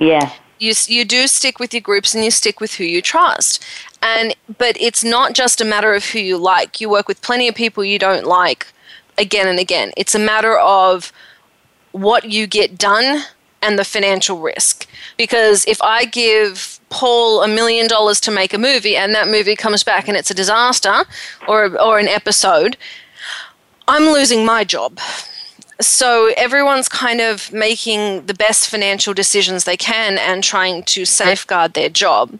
[0.00, 3.64] Yeah you you do stick with your groups and you stick with who you trust.
[4.02, 6.80] And but it's not just a matter of who you like.
[6.80, 8.72] You work with plenty of people you don't like
[9.18, 9.92] again and again.
[9.96, 11.12] It's a matter of
[11.92, 13.22] what you get done
[13.62, 14.86] and the financial risk.
[15.16, 19.54] Because if i give paul a million dollars to make a movie and that movie
[19.54, 21.04] comes back and it's a disaster
[21.46, 22.76] or or an episode
[23.86, 24.98] i'm losing my job
[25.80, 31.74] so everyone's kind of making the best financial decisions they can and trying to safeguard
[31.74, 32.38] their job.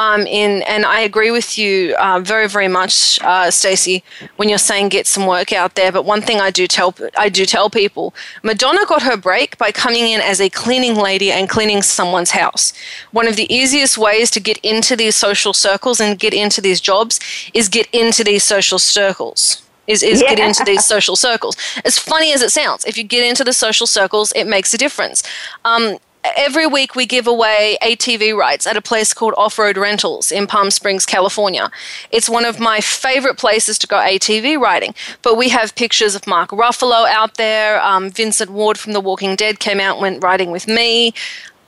[0.00, 4.04] Um, in and I agree with you uh, very very much, uh, Stacey,
[4.36, 5.90] when you're saying get some work out there.
[5.90, 8.14] But one thing I do tell I do tell people,
[8.44, 12.72] Madonna got her break by coming in as a cleaning lady and cleaning someone's house.
[13.10, 16.80] One of the easiest ways to get into these social circles and get into these
[16.80, 17.18] jobs
[17.52, 20.34] is get into these social circles is, is yeah.
[20.34, 21.56] get into these social circles.
[21.84, 24.78] As funny as it sounds, if you get into the social circles, it makes a
[24.78, 25.24] difference.
[25.64, 25.98] Um,
[26.36, 30.46] every week we give away ATV rides at a place called Off Road Rentals in
[30.46, 31.70] Palm Springs, California.
[32.10, 34.94] It's one of my favorite places to go ATV riding.
[35.22, 37.80] But we have pictures of Mark Ruffalo out there.
[37.82, 41.14] Um, Vincent Ward from The Walking Dead came out and went riding with me.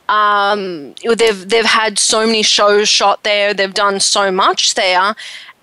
[0.08, 3.54] Um, they've they've had so many shows shot there.
[3.54, 5.14] They've done so much there,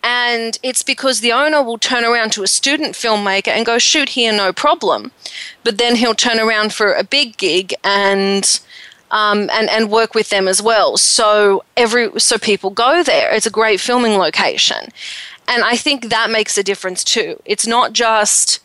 [0.03, 4.10] and it's because the owner will turn around to a student filmmaker and go, shoot
[4.10, 5.12] here, no problem.
[5.63, 8.60] But then he'll turn around for a big gig and.
[9.10, 10.97] Um, and and work with them as well.
[10.97, 13.33] So every so people go there.
[13.33, 14.89] It's a great filming location,
[15.47, 17.41] and I think that makes a difference too.
[17.45, 18.60] It's not just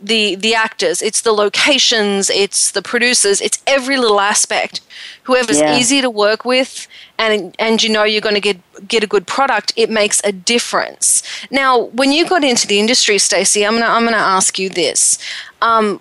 [0.00, 4.80] the the actors it's the locations it's the producers it's every little aspect.
[5.24, 5.76] Whoever's yeah.
[5.76, 6.86] easy to work with
[7.18, 10.32] and and you know you're going to get get a good product it makes a
[10.32, 11.22] difference.
[11.50, 14.58] Now when you got into the industry Stacey I'm going to I'm going to ask
[14.58, 15.18] you this.
[15.60, 16.00] Um,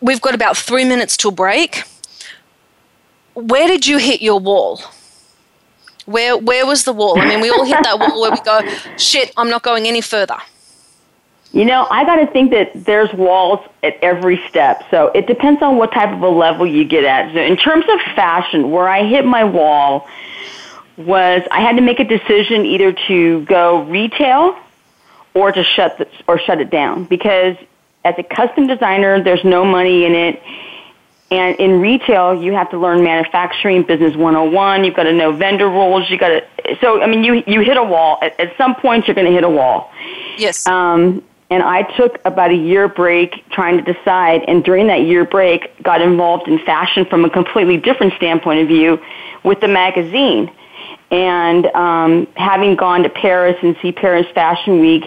[0.00, 1.82] we've got about 3 minutes till break.
[3.34, 4.80] Where did you hit your wall?
[6.06, 7.20] Where where was the wall?
[7.20, 8.60] I mean we all hit that wall where we go
[8.96, 10.38] shit I'm not going any further
[11.56, 14.84] you know, I got to think that there's walls at every step.
[14.90, 17.32] So it depends on what type of a level you get at.
[17.32, 20.06] So in terms of fashion, where I hit my wall
[20.98, 24.54] was I had to make a decision either to go retail
[25.32, 27.56] or to shut the, or shut it down because
[28.04, 30.42] as a custom designer, there's no money in it.
[31.30, 34.84] And in retail, you have to learn manufacturing, business 101.
[34.84, 36.10] You've got to know vendor rules.
[36.10, 36.76] You got to.
[36.82, 38.18] So I mean, you you hit a wall.
[38.20, 39.90] At, at some point, you're going to hit a wall.
[40.36, 40.66] Yes.
[40.66, 44.42] Um, and I took about a year break trying to decide.
[44.48, 48.68] And during that year break, got involved in fashion from a completely different standpoint of
[48.68, 49.00] view
[49.44, 50.50] with the magazine.
[51.10, 55.04] And um, having gone to Paris and see Paris Fashion Week,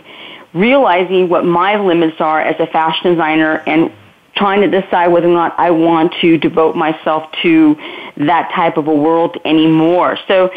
[0.54, 3.92] realizing what my limits are as a fashion designer and
[4.36, 7.76] trying to decide whether or not I want to devote myself to
[8.16, 10.18] that type of a world anymore.
[10.30, 10.52] So,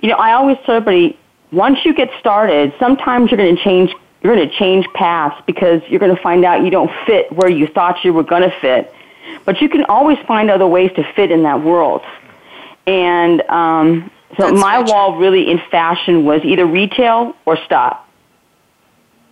[0.00, 1.18] you know, I always tell everybody,
[1.52, 5.82] once you get started, sometimes you're going to change you're going to change paths because
[5.88, 8.60] you're going to find out you don't fit where you thought you were going to
[8.60, 8.92] fit.
[9.44, 12.02] But you can always find other ways to fit in that world.
[12.86, 18.08] And um, so That's my wall really in fashion was either retail or stop.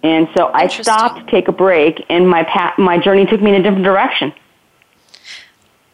[0.03, 3.55] And so I stopped to take a break, and my pa- my journey took me
[3.55, 4.33] in a different direction.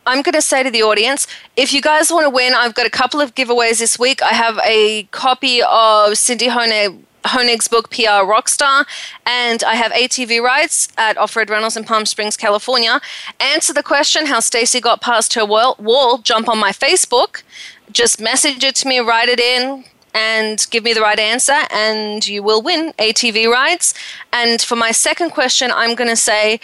[0.05, 1.27] I'm going to say to the audience
[1.57, 4.21] if you guys want to win, I've got a couple of giveaways this week.
[4.23, 7.01] I have a copy of Cindy Honig.
[7.25, 8.87] Honig's book PR Rockstar,
[9.25, 13.01] and I have ATV rides at Off Road Rentals in Palm Springs, California.
[13.41, 16.19] Answer the question how Stacy got past her wall.
[16.19, 17.43] Jump on my Facebook,
[17.91, 22.27] just message it to me, write it in, and give me the right answer, and
[22.27, 23.95] you will win ATV rides.
[24.33, 26.61] And for my second question, I'm going to say,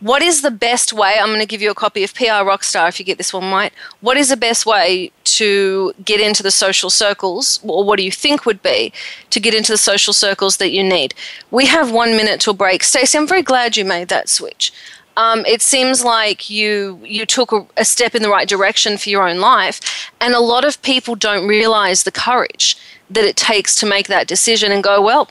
[0.00, 1.16] what is the best way?
[1.18, 3.50] I'm going to give you a copy of PR Rockstar if you get this one
[3.50, 3.72] right.
[4.00, 8.12] What is the best way to get into the social circles, or what do you
[8.12, 8.92] think would be
[9.30, 11.14] to get into the social circles that you need?
[11.50, 12.82] We have one minute till break.
[12.82, 14.72] Stacey, I'm very glad you made that switch.
[15.16, 19.08] Um, it seems like you you took a, a step in the right direction for
[19.08, 22.76] your own life, and a lot of people don't realize the courage
[23.08, 25.30] that it takes to make that decision and go, well,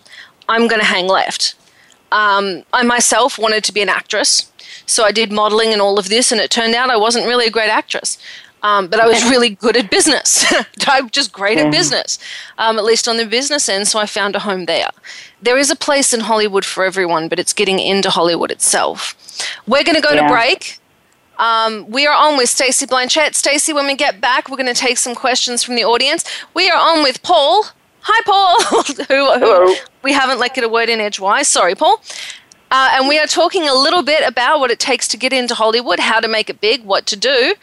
[0.49, 1.55] I'm going to hang left.
[2.11, 4.51] Um, I myself wanted to be an actress,
[4.85, 7.47] so I did modeling and all of this, and it turned out I wasn't really
[7.47, 8.17] a great actress.
[8.63, 10.51] Um, but I was really good at business.
[10.87, 12.17] I'm just great at business,
[12.57, 13.87] um, at least on the business end.
[13.87, 14.89] So I found a home there.
[15.39, 19.15] There is a place in Hollywood for everyone, but it's getting into Hollywood itself.
[19.67, 20.79] We're going to go to break.
[21.37, 23.35] Um, we are on with Stacey Blanchet.
[23.35, 26.23] Stacey, when we get back, we're going to take some questions from the audience.
[26.53, 27.65] We are on with Paul.
[28.01, 28.83] Hi, Paul.
[28.83, 29.75] who, who Hello.
[30.03, 31.47] we haven't let get a word in edgewise.
[31.47, 32.01] Sorry, Paul.
[32.71, 35.53] Uh, and we are talking a little bit about what it takes to get into
[35.53, 37.55] Hollywood, how to make it big, what to do.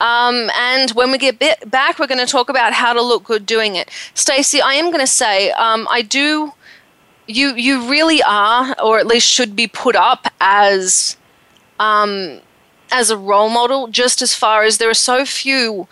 [0.00, 1.38] Um, and when we get
[1.70, 3.90] back, we're going to talk about how to look good doing it.
[4.14, 6.52] Stacey, I am going to say, um, I do.
[7.26, 11.16] You you really are, or at least should be put up as
[11.78, 12.40] um,
[12.90, 13.86] as a role model.
[13.86, 15.86] Just as far as there are so few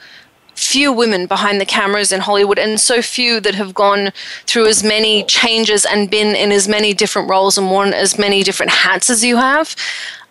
[0.59, 4.13] few women behind the cameras in Hollywood, and so few that have gone
[4.47, 8.43] through as many changes and been in as many different roles and worn as many
[8.43, 9.77] different hats as you have.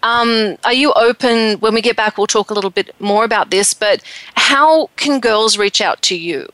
[0.04, 1.60] Um, are you open?
[1.60, 3.74] When we get back, we'll talk a little bit more about this.
[3.74, 4.04] But
[4.36, 6.48] how can girls reach out to you?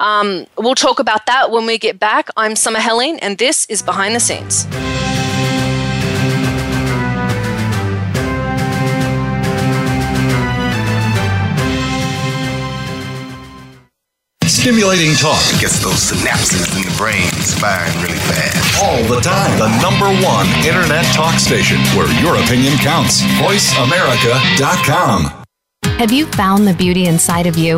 [0.00, 2.28] Um, we'll talk about that when we get back.
[2.36, 4.66] I'm Summer Helene, and this is Behind the Scenes.
[14.64, 17.28] Stimulating talk Gets those synapses in the brain
[17.60, 18.82] firing really fast.
[18.82, 19.58] all the time.
[19.58, 23.20] The number one internet talk station where your opinion counts.
[23.42, 25.44] VoiceAmerica.com.
[25.98, 27.76] Have you found the beauty inside of you?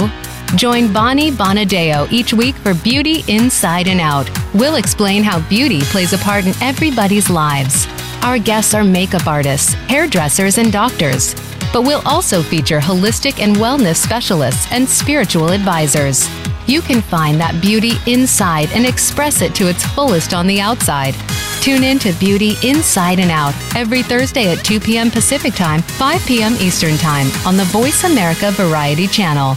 [0.54, 4.30] Join Bonnie Bonadeo each week for Beauty Inside and Out.
[4.54, 7.88] We'll explain how beauty plays a part in everybody's lives.
[8.22, 11.34] Our guests are makeup artists, hairdressers, and doctors.
[11.72, 16.28] But we'll also feature holistic and wellness specialists and spiritual advisors.
[16.66, 21.14] You can find that beauty inside and express it to its fullest on the outside.
[21.60, 25.10] Tune in to Beauty Inside and Out every Thursday at 2 p.m.
[25.10, 26.54] Pacific Time, 5 p.m.
[26.54, 29.56] Eastern Time on the Voice America Variety Channel.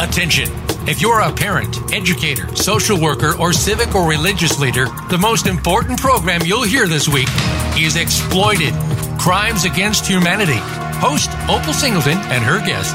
[0.00, 0.48] Attention!
[0.86, 6.00] If you're a parent, educator, social worker, or civic or religious leader, the most important
[6.00, 7.28] program you'll hear this week
[7.76, 8.72] is Exploited
[9.18, 10.60] Crimes Against Humanity.
[11.00, 12.94] Host Opal Singleton and her guest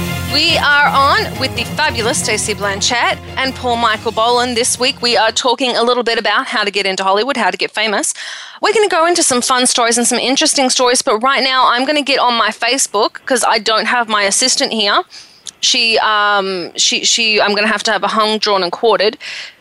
[0.33, 4.55] We are on with the fabulous Stacey Blanchet and Paul Michael Boland.
[4.55, 7.51] This week we are talking a little bit about how to get into Hollywood, how
[7.51, 8.13] to get famous.
[8.61, 11.69] We're going to go into some fun stories and some interesting stories, but right now
[11.69, 15.03] I'm going to get on my Facebook because I don't have my assistant here.
[15.61, 17.39] She, um, she, she.
[17.39, 19.17] I'm going to have to have a hung, drawn, and quartered.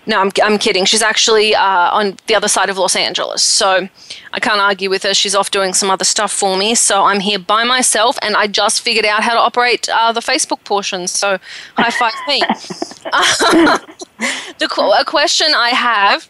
[0.07, 0.87] No, I'm, I'm kidding.
[0.87, 3.43] She's actually uh, on the other side of Los Angeles.
[3.43, 3.89] So
[4.33, 5.15] I can't argue with her.
[5.15, 6.75] She's off doing some other stuff for me.
[6.75, 10.21] So I'm here by myself and I just figured out how to operate uh, the
[10.21, 11.07] Facebook portion.
[11.07, 11.39] So
[11.77, 12.41] high five me.
[14.59, 16.29] the, a question I have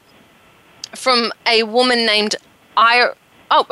[0.94, 2.34] from a woman named
[2.76, 3.12] I-
[3.50, 3.66] oh,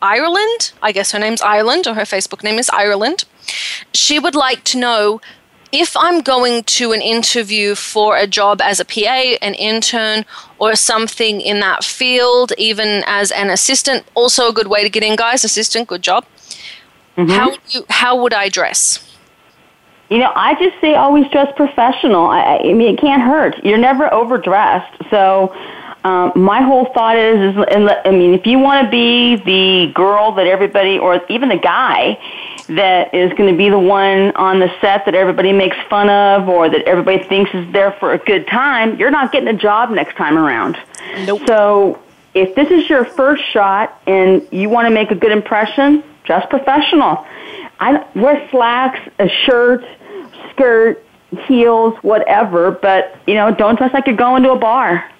[0.00, 0.72] Ireland.
[0.82, 3.24] I guess her name's Ireland or her Facebook name is Ireland.
[3.92, 5.20] She would like to know
[5.72, 10.26] if I'm going to an interview for a job as a PA, an intern,
[10.58, 15.02] or something in that field, even as an assistant, also a good way to get
[15.02, 15.44] in, guys.
[15.44, 16.26] Assistant, good job.
[17.16, 17.30] Mm-hmm.
[17.30, 19.08] How you, how would I dress?
[20.10, 22.26] You know, I just say always dress professional.
[22.26, 23.64] I, I mean, it can't hurt.
[23.64, 24.94] You're never overdressed.
[25.08, 25.56] So,
[26.04, 27.64] um, my whole thought is, is,
[28.04, 32.18] I mean, if you want to be the girl that everybody, or even the guy
[32.76, 36.48] that is going to be the one on the set that everybody makes fun of
[36.48, 39.90] or that everybody thinks is there for a good time, you're not getting a job
[39.90, 40.76] next time around.
[41.26, 41.42] Nope.
[41.46, 42.02] So
[42.34, 46.46] if this is your first shot and you want to make a good impression, dress
[46.48, 47.26] professional.
[47.80, 49.84] I wear slacks, a shirt,
[50.50, 51.04] skirt,
[51.46, 55.10] heels, whatever, but you know, don't dress like you're going to a bar.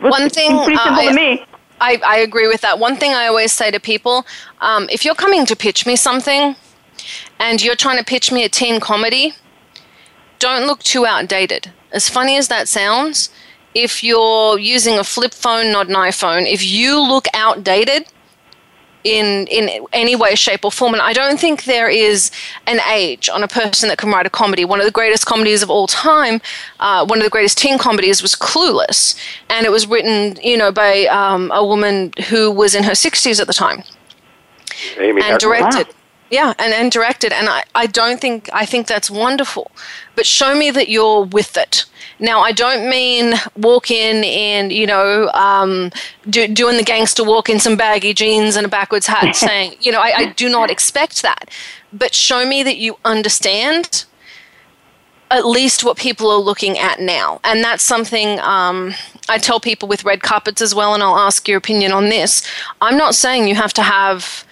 [0.00, 1.44] One thing, pretty simple uh, I, to me.
[1.80, 2.78] I, I agree with that.
[2.78, 4.26] One thing I always say to people
[4.60, 6.56] um, if you're coming to pitch me something
[7.38, 9.34] and you're trying to pitch me a teen comedy,
[10.38, 11.72] don't look too outdated.
[11.92, 13.30] As funny as that sounds,
[13.74, 18.06] if you're using a flip phone, not an iPhone, if you look outdated,
[19.04, 20.92] in in any way, shape, or form.
[20.92, 22.30] And I don't think there is
[22.66, 24.64] an age on a person that can write a comedy.
[24.64, 26.40] One of the greatest comedies of all time,
[26.80, 29.14] uh, one of the greatest teen comedies, was Clueless,
[29.48, 33.40] and it was written, you know, by um, a woman who was in her sixties
[33.40, 33.82] at the time,
[34.98, 35.86] Amy and directed.
[36.30, 37.32] Yeah, and, and directed.
[37.32, 39.70] And I, I don't think, I think that's wonderful.
[40.14, 41.86] But show me that you're with it.
[42.20, 45.90] Now, I don't mean walk in and, you know, um,
[46.28, 49.92] do, doing the gangster walk in some baggy jeans and a backwards hat saying, you
[49.92, 51.50] know, I, I do not expect that.
[51.92, 54.04] But show me that you understand
[55.30, 57.40] at least what people are looking at now.
[57.44, 58.94] And that's something um,
[59.28, 62.46] I tell people with red carpets as well, and I'll ask your opinion on this.
[62.80, 64.44] I'm not saying you have to have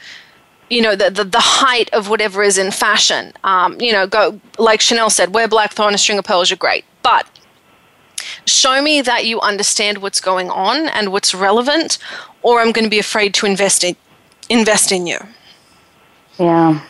[0.68, 4.40] you know the, the, the height of whatever is in fashion um, you know go
[4.58, 7.26] like chanel said wear black thorn a string of pearls you're great but
[8.46, 11.98] show me that you understand what's going on and what's relevant,
[12.42, 13.96] or I'm going to be afraid to invest in,
[14.48, 15.18] invest in you.
[16.38, 16.82] Yeah.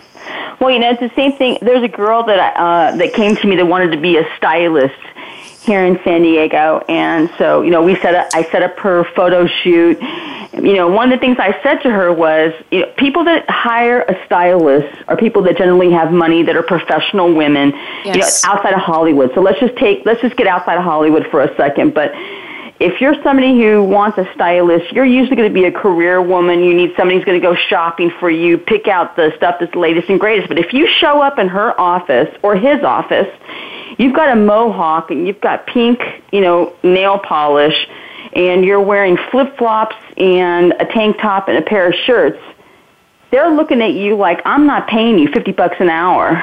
[0.61, 1.59] Well, you know, it's the same thing.
[1.61, 4.95] There's a girl that uh, that came to me that wanted to be a stylist
[5.67, 8.29] here in San Diego, and so you know, we set up.
[8.33, 10.01] I set up her photo shoot.
[10.53, 13.45] You know, one of the things I said to her was, you know, people that
[13.51, 18.07] hire a stylist are people that generally have money, that are professional women, yes.
[18.07, 19.33] you know, outside of Hollywood.
[19.35, 22.13] So let's just take, let's just get outside of Hollywood for a second, but
[22.79, 26.63] if you're somebody who wants a stylist, you're usually going to be a career woman.
[26.63, 29.75] You need somebody who's going to go shopping for you, pick out the stuff that's
[29.75, 30.49] latest and greatest.
[30.49, 33.29] But if you show up in her office or his office
[33.99, 36.01] you've got a mohawk and you've got pink,
[36.33, 37.89] you know, nail polish,
[38.33, 42.39] and you're wearing flip flops and a tank top and a pair of shirts,
[43.31, 46.43] they're looking at you like I'm not paying you fifty bucks an hour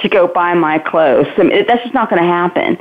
[0.00, 1.26] to go buy my clothes.
[1.36, 2.76] I mean, that's just not going to happen.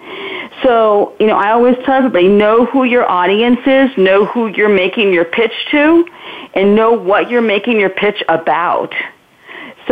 [0.63, 4.69] So, you know, I always tell everybody know who your audience is, know who you're
[4.69, 6.05] making your pitch to,
[6.55, 8.93] and know what you're making your pitch about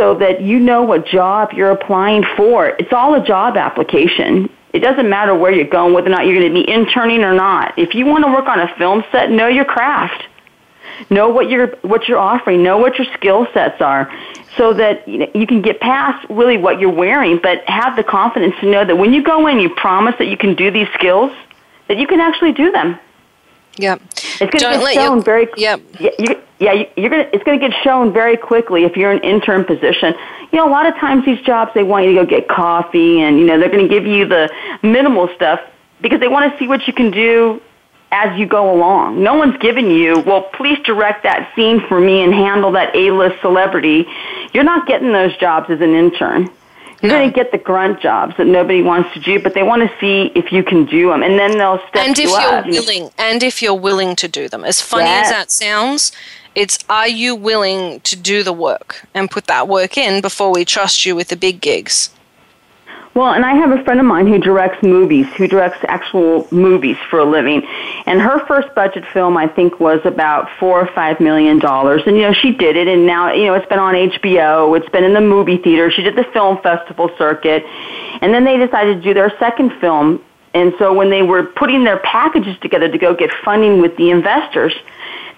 [0.00, 2.68] so that you know what job you're applying for.
[2.68, 4.48] It's all a job application.
[4.72, 7.34] It doesn't matter where you're going, whether or not you're going to be interning or
[7.34, 7.78] not.
[7.78, 10.24] If you want to work on a film set, know your craft.
[11.10, 12.62] Know what you're what you're offering.
[12.62, 14.10] Know what your skill sets are,
[14.56, 18.70] so that you, can get past really what you're wearing, but have the confidence to
[18.70, 21.30] know that when you go in, you promise that you can do these skills,
[21.88, 22.98] that you can actually do them.
[23.80, 23.98] Yeah.
[24.14, 25.48] It's going to get shown you, very.
[25.56, 25.80] Yep.
[25.98, 26.10] Yeah.
[26.18, 27.28] You, yeah, you're gonna.
[27.32, 30.14] It's going to get shown very quickly if you're in intern position.
[30.52, 33.20] You know, a lot of times these jobs they want you to go get coffee,
[33.20, 34.52] and you know they're going to give you the
[34.82, 35.60] minimal stuff
[36.00, 37.62] because they want to see what you can do
[38.12, 39.22] as you go along.
[39.22, 43.40] No one's giving you, well, please direct that scene for me and handle that A-list
[43.40, 44.06] celebrity.
[44.52, 46.50] You're not getting those jobs as an intern.
[47.02, 49.82] You're going to get the grunt jobs that nobody wants to do, but they want
[49.82, 52.40] to see if you can do them, and then they'll step and if you you're
[52.40, 52.66] up.
[52.66, 54.64] willing, and if you're willing to do them.
[54.64, 55.26] As funny yes.
[55.26, 56.12] as that sounds,
[56.54, 60.64] it's are you willing to do the work and put that work in before we
[60.64, 62.10] trust you with the big gigs?
[63.12, 66.96] Well, and I have a friend of mine who directs movies, who directs actual movies
[67.10, 67.66] for a living.
[68.06, 72.02] And her first budget film, I think, was about four or five million dollars.
[72.06, 74.88] And, you know, she did it, and now, you know, it's been on HBO, it's
[74.90, 77.64] been in the movie theater, she did the film festival circuit.
[78.22, 80.22] And then they decided to do their second film.
[80.54, 84.10] And so when they were putting their packages together to go get funding with the
[84.10, 84.74] investors,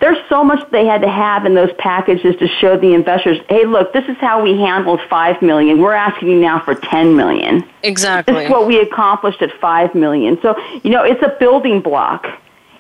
[0.03, 3.65] there's so much they had to have in those packages to show the investors, hey,
[3.65, 5.81] look, this is how we handled five million.
[5.81, 7.65] We're asking you now for ten million.
[7.85, 8.35] Exactly.
[8.35, 10.41] This is what we accomplished at five million.
[10.43, 12.27] So you know, it's a building block.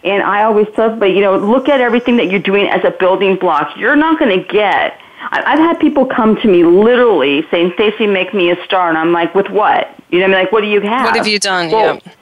[0.02, 2.90] And I always tell but you know, look at everything that you're doing as a
[2.90, 3.76] building block.
[3.76, 4.98] You're not going to get.
[5.30, 9.12] I've had people come to me literally saying, "Stacy, make me a star," and I'm
[9.12, 11.70] like, "With what?" You know, I'm like, "What do you have?" What have you done?
[11.70, 12.12] Well, yeah.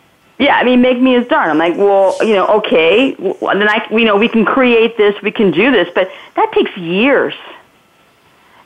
[0.40, 1.50] Yeah, I mean, make me as darn.
[1.50, 5.14] I'm like, well, you know, okay, well, then I, you know, we can create this,
[5.22, 7.34] we can do this, but that takes years.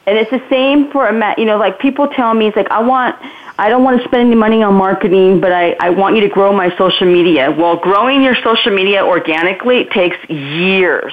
[0.07, 2.81] And it's the same for a, you know, like people tell me, it's like, I
[2.81, 3.17] want,
[3.59, 6.29] I don't want to spend any money on marketing, but I, I want you to
[6.29, 7.51] grow my social media.
[7.51, 11.13] Well, growing your social media organically takes years.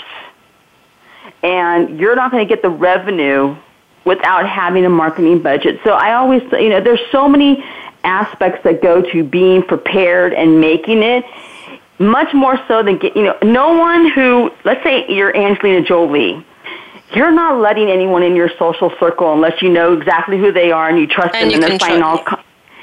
[1.41, 3.55] And you're not going to get the revenue
[4.05, 5.79] without having a marketing budget.
[5.83, 7.63] So I always, you know, there's so many
[8.03, 11.25] aspects that go to being prepared and making it
[11.99, 16.45] much more so than get, you know, no one who, let's say you're Angelina Jolie,
[17.13, 20.89] you're not letting anyone in your social circle unless you know exactly who they are
[20.89, 22.23] and you trust and them and they're signing all,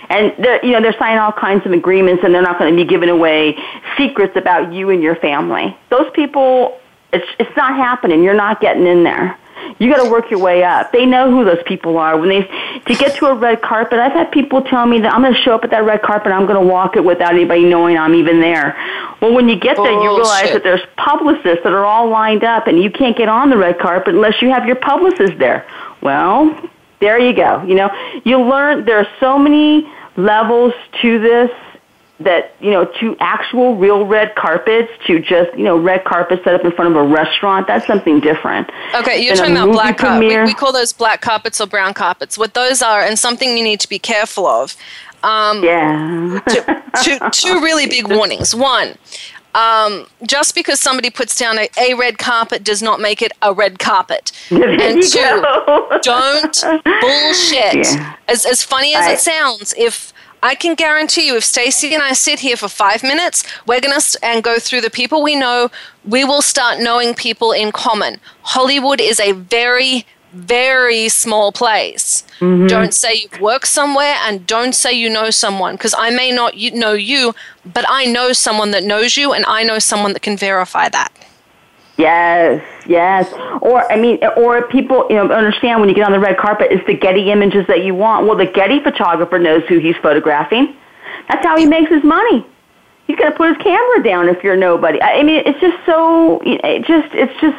[0.08, 2.76] and they're, you know, they're signing all kinds of agreements and they're not going to
[2.76, 3.58] be giving away
[3.96, 5.76] secrets about you and your family.
[5.90, 6.78] Those people,
[7.12, 8.22] it's, it's not happening.
[8.22, 9.38] You're not getting in there.
[9.78, 10.92] You got to work your way up.
[10.92, 12.18] They know who those people are.
[12.18, 15.22] When they to get to a red carpet, I've had people tell me that I'm
[15.22, 16.32] going to show up at that red carpet.
[16.32, 18.76] I'm going to walk it without anybody knowing I'm even there.
[19.20, 22.44] Well, when you get there, you oh, realize that there's publicists that are all lined
[22.44, 25.66] up, and you can't get on the red carpet unless you have your publicist there.
[26.00, 27.62] Well, there you go.
[27.62, 31.50] You know, you learn there are so many levels to this
[32.20, 36.54] that you know to actual real red carpets to just you know red carpets set
[36.54, 38.70] up in front of a restaurant that's something different.
[38.94, 42.36] Okay you're talking about black carpets we, we, call those black carpets or brown carpets.
[42.36, 44.76] What those are and something you need to be careful of.
[45.22, 46.40] Um, yeah.
[46.48, 46.62] two,
[47.02, 48.54] two, two really big warnings.
[48.54, 48.96] One
[49.54, 53.52] um, just because somebody puts down a, a, red carpet does not make it a
[53.52, 54.30] red carpet.
[54.50, 55.42] and two,
[56.02, 57.74] don't bullshit.
[57.74, 58.16] Yeah.
[58.28, 60.12] As, as funny as I, it sounds, if
[60.42, 63.98] I can guarantee you, if Stacy and I sit here for five minutes, we're going
[63.98, 65.70] to and go through the people we know.
[66.04, 68.20] We will start knowing people in common.
[68.42, 72.22] Hollywood is a very, very small place.
[72.40, 72.66] Mm-hmm.
[72.66, 76.54] Don't say you've worked somewhere, and don't say you know someone because I may not
[76.56, 77.34] know you,
[77.64, 81.12] but I know someone that knows you, and I know someone that can verify that.
[81.98, 83.30] Yes, yes.
[83.60, 86.68] Or I mean, or people you know understand when you get on the red carpet,
[86.70, 88.26] it's the Getty images that you want.
[88.26, 90.76] Well, the Getty photographer knows who he's photographing.
[91.28, 92.46] That's how he makes his money.
[93.08, 95.02] He's to put his camera down if you're nobody.
[95.02, 96.40] I mean, it's just so.
[96.44, 97.56] It just, it's just.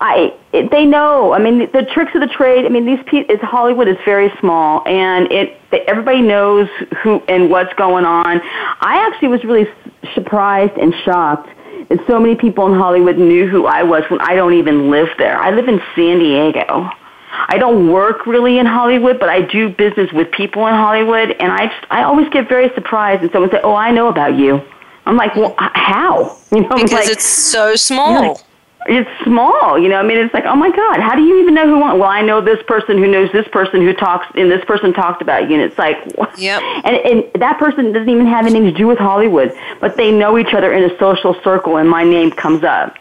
[0.00, 1.32] I it, they know.
[1.32, 2.64] I mean, the tricks of the trade.
[2.64, 3.34] I mean, these people.
[3.34, 6.68] It's Hollywood is very small, and it everybody knows
[7.02, 8.40] who and what's going on.
[8.80, 9.66] I actually was really
[10.14, 11.48] surprised and shocked
[11.90, 15.08] and so many people in Hollywood knew who I was when I don't even live
[15.18, 15.38] there.
[15.38, 16.90] I live in San Diego.
[17.30, 21.52] I don't work really in Hollywood, but I do business with people in Hollywood, and
[21.52, 24.62] I just, I always get very surprised when someone say, "Oh, I know about you."
[25.06, 28.40] I'm like, "Well, how?" You know, because like, it's so small
[28.88, 29.96] it's small, you know.
[29.96, 31.78] I mean, it's like, oh my God, how do you even know who?
[31.78, 35.22] Well, I know this person who knows this person who talks, and this person talked
[35.22, 35.60] about you.
[35.60, 35.96] And it's like,
[36.38, 36.62] yep.
[36.62, 40.38] And and that person doesn't even have anything to do with Hollywood, but they know
[40.38, 42.96] each other in a social circle, and my name comes up.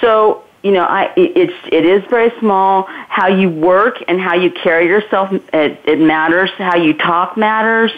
[0.00, 2.84] So you know, I it, it's it is very small.
[3.08, 6.50] How you work and how you carry yourself, it, it matters.
[6.58, 7.90] How you talk matters.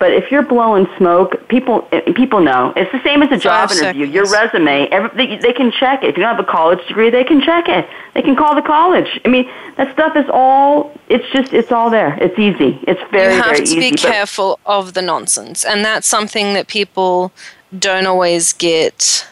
[0.00, 1.82] But if you're blowing smoke, people
[2.16, 2.72] people know.
[2.74, 4.06] It's the same as a job Five interview.
[4.06, 4.14] Seconds.
[4.14, 6.08] Your resume, every, they, they can check it.
[6.10, 7.86] If you don't have a college degree, they can check it.
[8.14, 9.20] They can call the college.
[9.24, 10.92] I mean, that stuff is all.
[11.08, 12.16] It's just it's all there.
[12.20, 12.80] It's easy.
[12.88, 13.96] It's very you have very to be easy.
[13.96, 17.30] careful of the nonsense, and that's something that people
[17.78, 19.28] don't always get.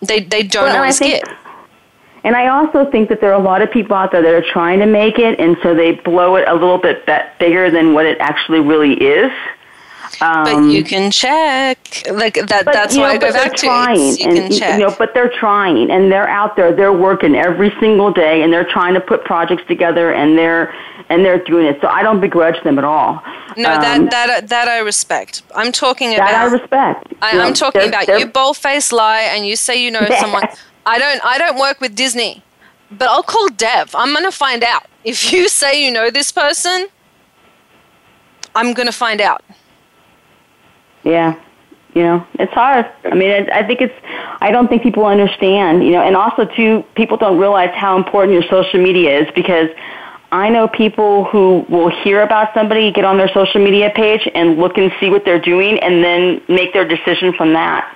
[0.00, 1.36] They they don't Well, always think- get.
[2.26, 4.44] And I also think that there are a lot of people out there that are
[4.52, 7.06] trying to make it, and so they blow it a little bit
[7.38, 9.30] bigger than what it actually really is.
[10.20, 11.78] Um, But you can check.
[12.10, 12.64] Like that.
[12.64, 13.66] but, that's why know, I go back to.
[13.66, 14.78] trying, you and can check.
[14.78, 16.72] you know, but they're trying, and they're out there.
[16.74, 20.74] They're working every single day, and they're trying to put projects together, and they're
[21.08, 21.78] and they're doing it.
[21.80, 23.22] So I don't begrudge them at all.
[23.56, 25.42] no, Um, that that that I respect.
[25.54, 27.12] I'm talking about that I respect.
[27.22, 29.90] I, You know, I'm talking they're- about they're- you bold-faced lie, and you say you
[29.90, 30.44] know someone.
[30.86, 31.20] I don't.
[31.24, 32.42] I don't work with Disney,
[32.90, 33.90] but I'll call Deb.
[33.94, 36.86] I'm gonna find out if you say you know this person.
[38.54, 39.42] I'm going to find out.
[41.06, 41.40] Yeah,
[41.94, 42.84] you know, it's hard.
[43.04, 43.94] I mean, I, I think it's.
[44.40, 45.84] I don't think people understand.
[45.84, 49.68] You know, and also too, people don't realize how important your social media is because
[50.32, 54.58] I know people who will hear about somebody, get on their social media page, and
[54.58, 57.95] look and see what they're doing, and then make their decision from that.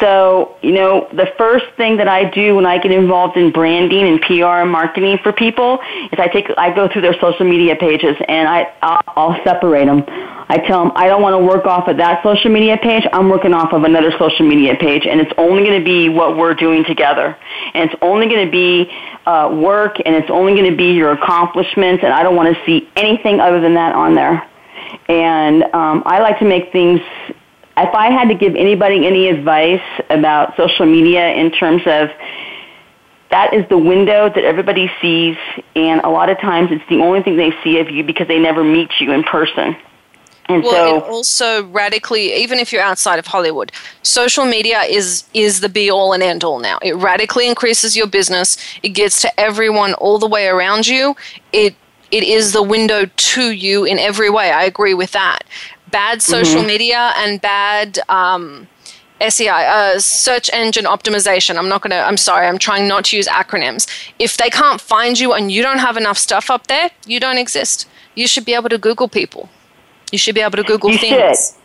[0.00, 4.02] So, you know, the first thing that I do when I get involved in branding
[4.06, 5.78] and PR and marketing for people
[6.12, 9.86] is I take, I go through their social media pages and I, I'll, I'll separate
[9.86, 10.04] them.
[10.48, 13.04] I tell them I don't want to work off of that social media page.
[13.12, 16.36] I'm working off of another social media page, and it's only going to be what
[16.36, 17.36] we're doing together,
[17.74, 18.88] and it's only going to be
[19.26, 22.64] uh, work, and it's only going to be your accomplishments, and I don't want to
[22.64, 24.48] see anything other than that on there.
[25.08, 27.00] And um, I like to make things
[27.76, 32.10] if I had to give anybody any advice about social media in terms of
[33.30, 35.36] that is the window that everybody sees,
[35.74, 38.38] and a lot of times it's the only thing they see of you because they
[38.38, 39.76] never meet you in person.
[40.48, 43.72] And well, so, it also radically, even if you're outside of Hollywood,
[44.02, 46.78] social media is is the be all and end all now.
[46.82, 48.56] It radically increases your business.
[48.84, 51.16] It gets to everyone all the way around you.
[51.52, 51.74] It
[52.12, 54.52] it is the window to you in every way.
[54.52, 55.42] I agree with that
[55.90, 56.66] bad social mm-hmm.
[56.66, 58.68] media and bad um,
[59.20, 61.56] SEI, uh, search engine optimization.
[61.56, 63.86] I'm not going to, I'm sorry, I'm trying not to use acronyms.
[64.18, 67.38] If they can't find you and you don't have enough stuff up there, you don't
[67.38, 67.88] exist.
[68.14, 69.48] You should be able to Google people.
[70.12, 71.56] You should be able to Google you things.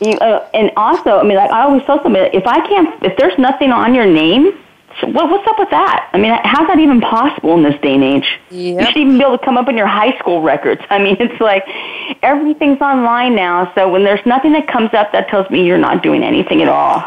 [0.00, 0.08] Should.
[0.08, 3.16] You, uh, and also, I mean, like I always tell somebody, if I can't, if
[3.16, 4.52] there's nothing on your name,
[5.00, 6.10] so what, what's up with that?
[6.12, 8.38] I mean, how's that even possible in this day and age?
[8.50, 8.80] Yep.
[8.80, 10.82] You should even be able to come up in your high school records.
[10.90, 11.64] I mean, it's like
[12.22, 13.72] everything's online now.
[13.74, 16.68] So when there's nothing that comes up, that tells me you're not doing anything at
[16.68, 17.04] all.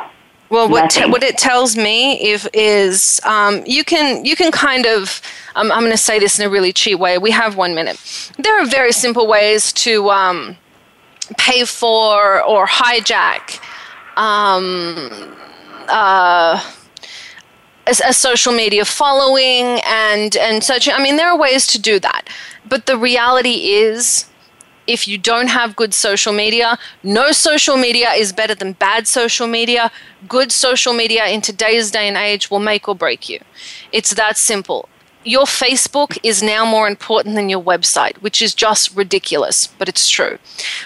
[0.50, 4.86] Well, what te- what it tells me if is um, you can you can kind
[4.86, 5.22] of
[5.56, 7.18] um, I'm going to say this in a really cheap way.
[7.18, 8.32] We have one minute.
[8.38, 10.56] There are very simple ways to um,
[11.38, 13.60] pay for or hijack.
[14.16, 15.36] Um,
[15.90, 16.64] uh,
[17.88, 20.90] a, a social media following and and such.
[20.90, 22.30] I mean, there are ways to do that,
[22.68, 24.26] but the reality is
[24.88, 29.48] if you don't have good social media, no social media is better than bad social
[29.48, 29.92] media.
[30.28, 33.40] Good social media in today's day and age will make or break you.
[33.92, 34.90] It's that simple
[35.28, 40.10] your Facebook is now more important than your website, which is just ridiculous, but it's
[40.10, 40.40] true.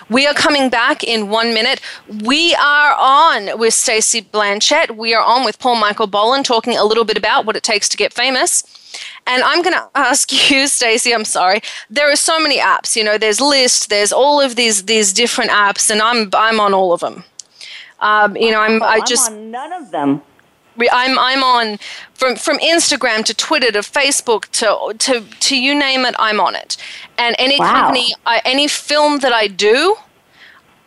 [0.10, 1.80] We are coming back in one minute.
[2.24, 4.98] We are on with Stacey Blanchet.
[4.98, 7.88] We are on with Paul Michael Boland talking a little bit about what it takes
[7.90, 8.64] to get famous.
[9.28, 11.14] And I'm going to ask you, Stacey.
[11.14, 11.62] I'm sorry.
[11.90, 12.96] There are so many apps.
[12.96, 13.90] You know, there's List.
[13.90, 17.24] There's all of these these different apps, and I'm I'm on all of them.
[18.00, 20.22] Um, you know, I'm I just I'm on none of them.
[20.92, 21.80] I'm I'm on
[22.14, 26.16] from from Instagram to Twitter to Facebook to to to you name it.
[26.20, 26.78] I'm on it,
[27.18, 27.74] and any wow.
[27.74, 29.98] company, I, any film that I do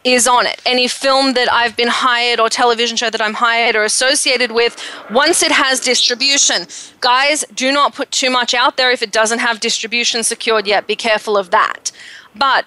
[0.05, 0.61] is on it.
[0.67, 4.77] Any film that I've been hired or television show that I'm hired or associated with,
[5.11, 6.67] once it has distribution,
[7.01, 10.87] guys, do not put too much out there if it doesn't have distribution secured yet.
[10.87, 11.91] Be careful of that.
[12.37, 12.67] But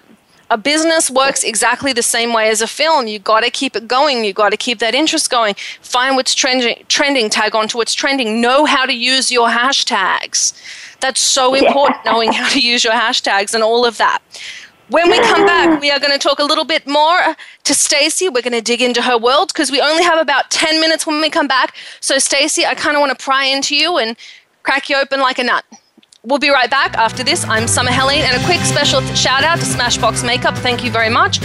[0.50, 3.06] a business works exactly the same way as a film.
[3.06, 4.24] You got to keep it going.
[4.24, 5.54] You got to keep that interest going.
[5.82, 8.40] Find what's trending, trending, tag on to what's trending.
[8.40, 10.54] Know how to use your hashtags.
[11.00, 12.12] That's so important, yeah.
[12.12, 14.20] knowing how to use your hashtags and all of that.
[14.88, 18.30] When we come back, we are going to talk a little bit more to Stacey.
[18.30, 21.20] We're going to dig into her world because we only have about 10 minutes when
[21.20, 21.74] we come back.
[22.00, 24.16] So, Stacey, I kind of want to pry into you and
[24.62, 25.64] crack you open like a nut.
[26.24, 27.44] We'll be right back after this.
[27.44, 30.56] I'm Summer Helene, and a quick special shout out to Smashbox Makeup.
[30.58, 31.40] Thank you very much.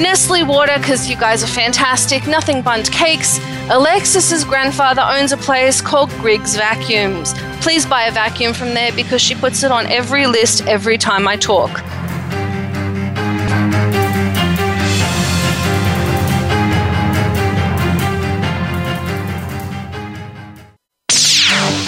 [0.00, 2.26] Nestle Water, because you guys are fantastic.
[2.26, 3.38] Nothing Bundt Cakes.
[3.68, 7.34] Alexis's grandfather owns a place called Griggs Vacuums.
[7.60, 11.28] Please buy a vacuum from there because she puts it on every list every time
[11.28, 11.70] I talk.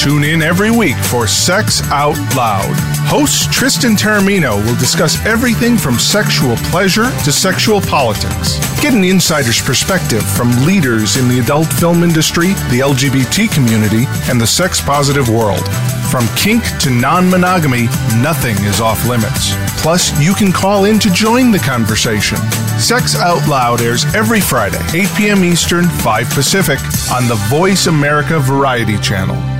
[0.00, 2.74] Tune in every week for Sex Out Loud.
[3.04, 8.56] Host Tristan Taormino will discuss everything from sexual pleasure to sexual politics.
[8.80, 14.40] Get an insider's perspective from leaders in the adult film industry, the LGBT community, and
[14.40, 15.68] the sex positive world.
[16.10, 17.84] From kink to non monogamy,
[18.22, 19.52] nothing is off limits.
[19.82, 22.38] Plus, you can call in to join the conversation.
[22.80, 25.44] Sex Out Loud airs every Friday, 8 p.m.
[25.44, 26.78] Eastern, 5 Pacific,
[27.12, 29.59] on the Voice America Variety Channel.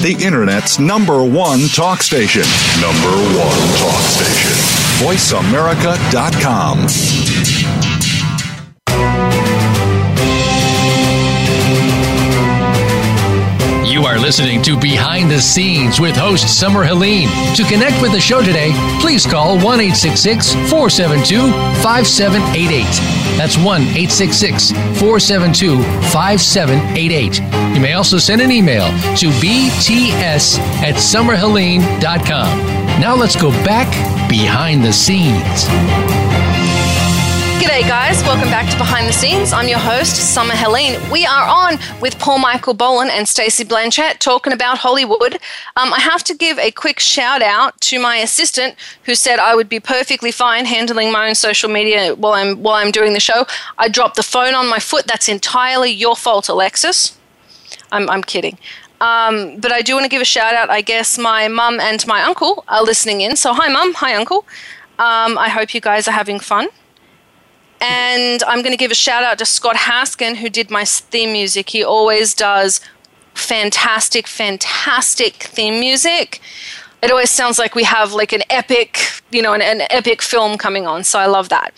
[0.00, 2.42] The Internet's number one talk station.
[2.80, 4.52] Number one talk station.
[5.02, 6.86] VoiceAmerica.com.
[13.84, 17.28] You are listening to Behind the Scenes with host Summer Helene.
[17.56, 18.70] To connect with the show today,
[19.00, 21.50] please call 1 472
[21.82, 22.84] 5788.
[23.36, 25.82] That's 1 472
[26.12, 27.67] 5788.
[27.78, 28.86] You may also send an email
[29.18, 32.58] to bts at summerhelene.com.
[33.00, 33.88] Now let's go back
[34.28, 35.64] behind the scenes.
[37.62, 38.20] G'day, guys.
[38.24, 39.52] Welcome back to Behind the Scenes.
[39.52, 40.98] I'm your host, Summer Helene.
[41.08, 45.34] We are on with Paul Michael Boland and Stacey Blanchet talking about Hollywood.
[45.76, 48.74] Um, I have to give a quick shout out to my assistant
[49.04, 52.74] who said I would be perfectly fine handling my own social media while I'm while
[52.74, 53.46] I'm doing the show.
[53.78, 55.06] I dropped the phone on my foot.
[55.06, 57.17] That's entirely your fault, Alexis.
[57.92, 58.58] I'm, I'm kidding.
[59.00, 60.70] Um, but I do want to give a shout out.
[60.70, 63.36] I guess my mum and my uncle are listening in.
[63.36, 63.94] So, hi, mum.
[63.94, 64.44] Hi, uncle.
[64.98, 66.68] Um, I hope you guys are having fun.
[67.80, 71.32] And I'm going to give a shout out to Scott Haskin, who did my theme
[71.32, 71.70] music.
[71.70, 72.80] He always does
[73.34, 76.40] fantastic, fantastic theme music.
[77.00, 78.98] It always sounds like we have like an epic,
[79.30, 81.04] you know, an, an epic film coming on.
[81.04, 81.72] So I love that.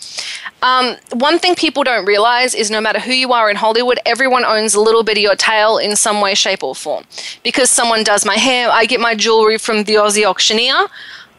[0.63, 4.45] Um, one thing people don't realize is no matter who you are in Hollywood, everyone
[4.45, 7.03] owns a little bit of your tail in some way, shape, or form.
[7.43, 10.87] Because someone does my hair, I get my jewelry from the Aussie auctioneer.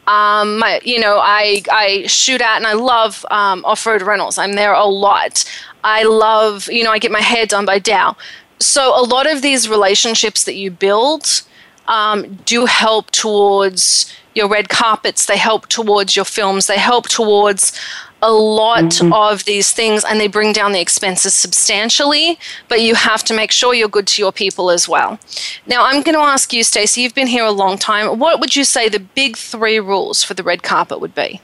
[0.07, 4.37] Um, my, you know, I, I shoot at and I love um, off road rentals.
[4.37, 5.45] I'm there a lot.
[5.83, 8.15] I love, you know, I get my hair done by Dow.
[8.59, 11.43] So a lot of these relationships that you build
[11.87, 15.25] um, do help towards your red carpets.
[15.25, 16.67] They help towards your films.
[16.67, 17.79] They help towards
[18.23, 19.11] a lot mm-hmm.
[19.11, 23.51] of these things and they bring down the expenses substantially, but you have to make
[23.51, 25.19] sure you're good to your people as well.
[25.67, 28.17] Now, I'm going to ask you, Stacey, you've been here a long time.
[28.17, 31.41] What would you say the big three rules for the red carpet would be?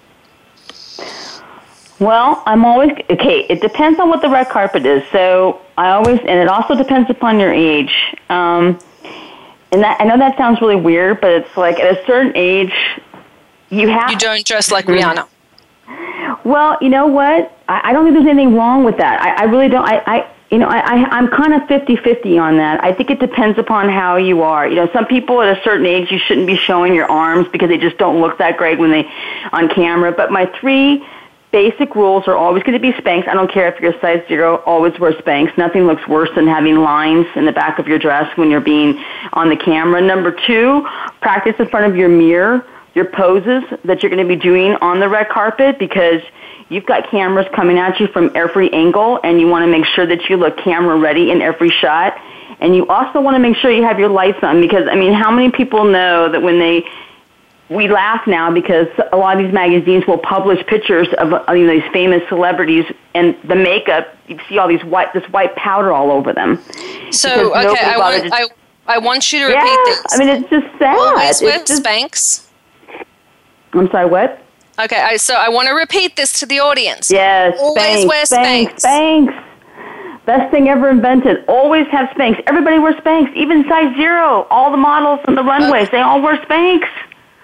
[1.99, 3.45] Well, I'm always okay.
[3.49, 5.03] It depends on what the red carpet is.
[5.11, 8.15] So I always, and it also depends upon your age.
[8.29, 8.79] Um,
[9.71, 12.73] and that I know that sounds really weird, but it's like at a certain age,
[13.69, 15.27] you have you don't dress like Rihanna.
[16.43, 17.55] Well, you know what?
[17.67, 19.21] I, I don't think there's anything wrong with that.
[19.21, 19.85] I, I really don't.
[19.85, 22.83] I, I you know, I, I, I'm kind of 50-50 on that.
[22.83, 24.67] I think it depends upon how you are.
[24.67, 27.69] You know, some people at a certain age, you shouldn't be showing your arms because
[27.69, 29.07] they just don't look that great when they
[29.51, 30.11] on camera.
[30.11, 31.05] But my three
[31.51, 33.27] basic rules are always going to be Spanx.
[33.27, 35.57] I don't care if you're a size zero, always wear Spanx.
[35.57, 39.03] Nothing looks worse than having lines in the back of your dress when you're being
[39.33, 40.01] on the camera.
[40.01, 40.87] Number two,
[41.21, 44.99] practice in front of your mirror your poses that you're going to be doing on
[44.99, 46.21] the red carpet because
[46.69, 50.05] you've got cameras coming at you from every angle and you want to make sure
[50.05, 52.19] that you look camera ready in every shot.
[52.59, 55.13] And you also want to make sure you have your lights on because, I mean,
[55.13, 56.85] how many people know that when they
[57.69, 61.79] we laugh now because a lot of these magazines will publish pictures of you know
[61.79, 66.11] these famous celebrities and the makeup you see all these white this white powder all
[66.11, 66.59] over them.
[67.11, 68.47] So okay, I want to, I,
[68.87, 70.05] I want you to repeat yeah, this.
[70.13, 70.97] I mean it's just sad.
[70.97, 72.47] Always it's just, Spanx.
[73.73, 74.43] I'm sorry, what?
[74.79, 77.11] Okay, I, so I want to repeat this to the audience.
[77.11, 78.81] Yes, always Spanx, wear Spanx.
[78.81, 79.45] Spanx.
[80.25, 81.43] Best thing ever invented.
[81.47, 82.41] Always have Spanx.
[82.47, 84.47] Everybody wears Spanx, even size zero.
[84.49, 85.97] All the models on the runways, okay.
[85.97, 86.87] they all wear Spanx.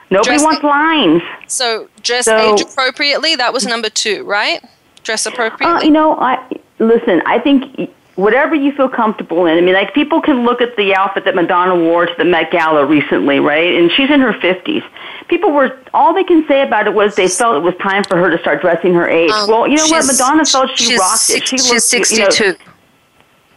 [0.09, 1.21] Nobody wants lines.
[1.47, 3.35] So dress so, age appropriately.
[3.35, 4.63] That was number two, right?
[5.03, 5.75] Dress appropriately.
[5.75, 7.21] Uh, you know, I listen.
[7.25, 9.57] I think whatever you feel comfortable in.
[9.57, 12.51] I mean, like people can look at the outfit that Madonna wore to the Met
[12.51, 13.75] Gala recently, right?
[13.75, 14.83] And she's in her fifties.
[15.27, 18.17] People were all they can say about it was they felt it was time for
[18.17, 19.31] her to start dressing her age.
[19.31, 20.05] Um, well, you know what?
[20.05, 21.47] Madonna felt she rocked it.
[21.47, 22.43] She she's looked, sixty-two.
[22.43, 22.57] You know,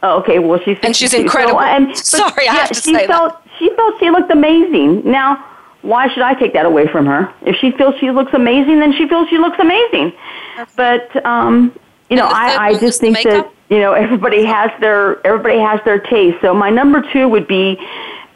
[0.03, 0.39] Oh, okay.
[0.39, 0.87] Well, she's 62.
[0.87, 1.59] and she's incredible.
[1.59, 3.51] So, and, Sorry, yeah, I have to she say felt, that.
[3.59, 5.03] She felt she looked amazing.
[5.11, 5.45] Now,
[5.83, 7.33] why should I take that away from her?
[7.43, 10.13] If she feels she looks amazing, then she feels she looks amazing.
[10.77, 11.79] But um,
[12.11, 16.01] you know, I, I just think that you know everybody has their everybody has their
[16.01, 16.39] taste.
[16.41, 17.79] So my number two would be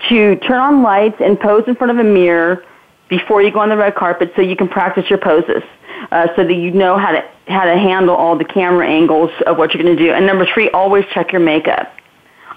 [0.08, 2.64] to turn on lights and pose in front of a mirror
[3.08, 5.62] before you go on the red carpet, so you can practice your poses,
[6.10, 9.58] uh, so that you know how to how to handle all the camera angles of
[9.58, 10.12] what you're going to do.
[10.12, 11.92] And number three, always check your makeup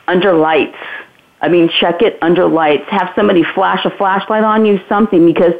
[0.08, 0.78] under lights.
[1.46, 2.86] I mean, check it under lights.
[2.90, 5.54] Have somebody flash a flashlight on you, something, because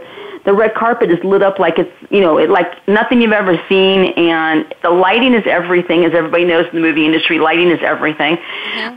[0.44, 3.56] the red carpet is lit up like it's you know it, like nothing you've ever
[3.70, 7.38] seen, and the lighting is everything, as everybody knows in the movie industry.
[7.38, 8.40] Lighting is everything.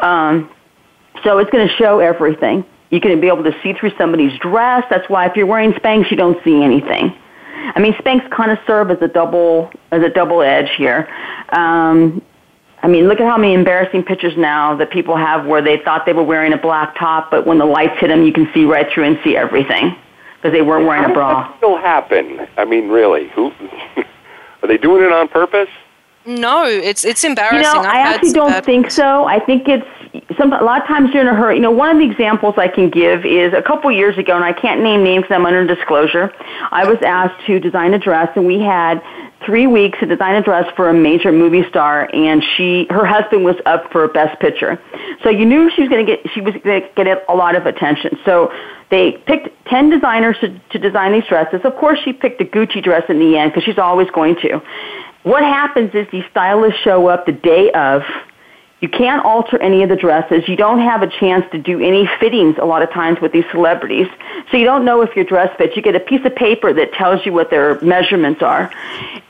[0.00, 0.50] Um,
[1.24, 2.64] so it's going to show everything.
[2.88, 4.82] You're going to be able to see through somebody's dress.
[4.88, 7.14] That's why if you're wearing Spanx, you don't see anything.
[7.74, 11.06] I mean, Spanx kind of serve as a double as a double edge here.
[11.50, 12.22] Um,
[12.82, 16.06] I mean, look at how many embarrassing pictures now that people have where they thought
[16.06, 18.64] they were wearing a black top, but when the lights hit them, you can see
[18.64, 19.96] right through and see everything
[20.36, 21.42] because they weren't wearing How a does bra.
[21.48, 22.46] that still happen?
[22.56, 23.28] I mean, really?
[23.30, 23.50] Who
[24.62, 25.68] are they doing it on purpose?
[26.26, 27.58] No, it's it's embarrassing.
[27.58, 29.24] You know, I've I had actually don't bad- think so.
[29.24, 29.86] I think it's
[30.36, 30.52] some.
[30.52, 31.56] A lot of times you're in a hurry.
[31.56, 34.44] You know, one of the examples I can give is a couple years ago, and
[34.44, 36.30] I can't name names I'm under disclosure.
[36.70, 39.02] I was asked to design a dress, and we had
[39.48, 43.46] three weeks to design a dress for a major movie star, and she, her husband
[43.46, 44.78] was up for Best Picture.
[45.22, 47.56] So you knew she was going to get, she was going to get a lot
[47.56, 48.18] of attention.
[48.26, 48.52] So
[48.90, 51.62] they picked 10 designers to, to design these dresses.
[51.64, 54.60] Of course, she picked a Gucci dress in the end because she's always going to.
[55.22, 58.02] What happens is these stylists show up the day of.
[58.80, 60.48] You can't alter any of the dresses.
[60.48, 63.44] You don't have a chance to do any fittings a lot of times with these
[63.50, 64.06] celebrities.
[64.50, 65.74] So you don't know if your dress fits.
[65.74, 68.72] You get a piece of paper that tells you what their measurements are.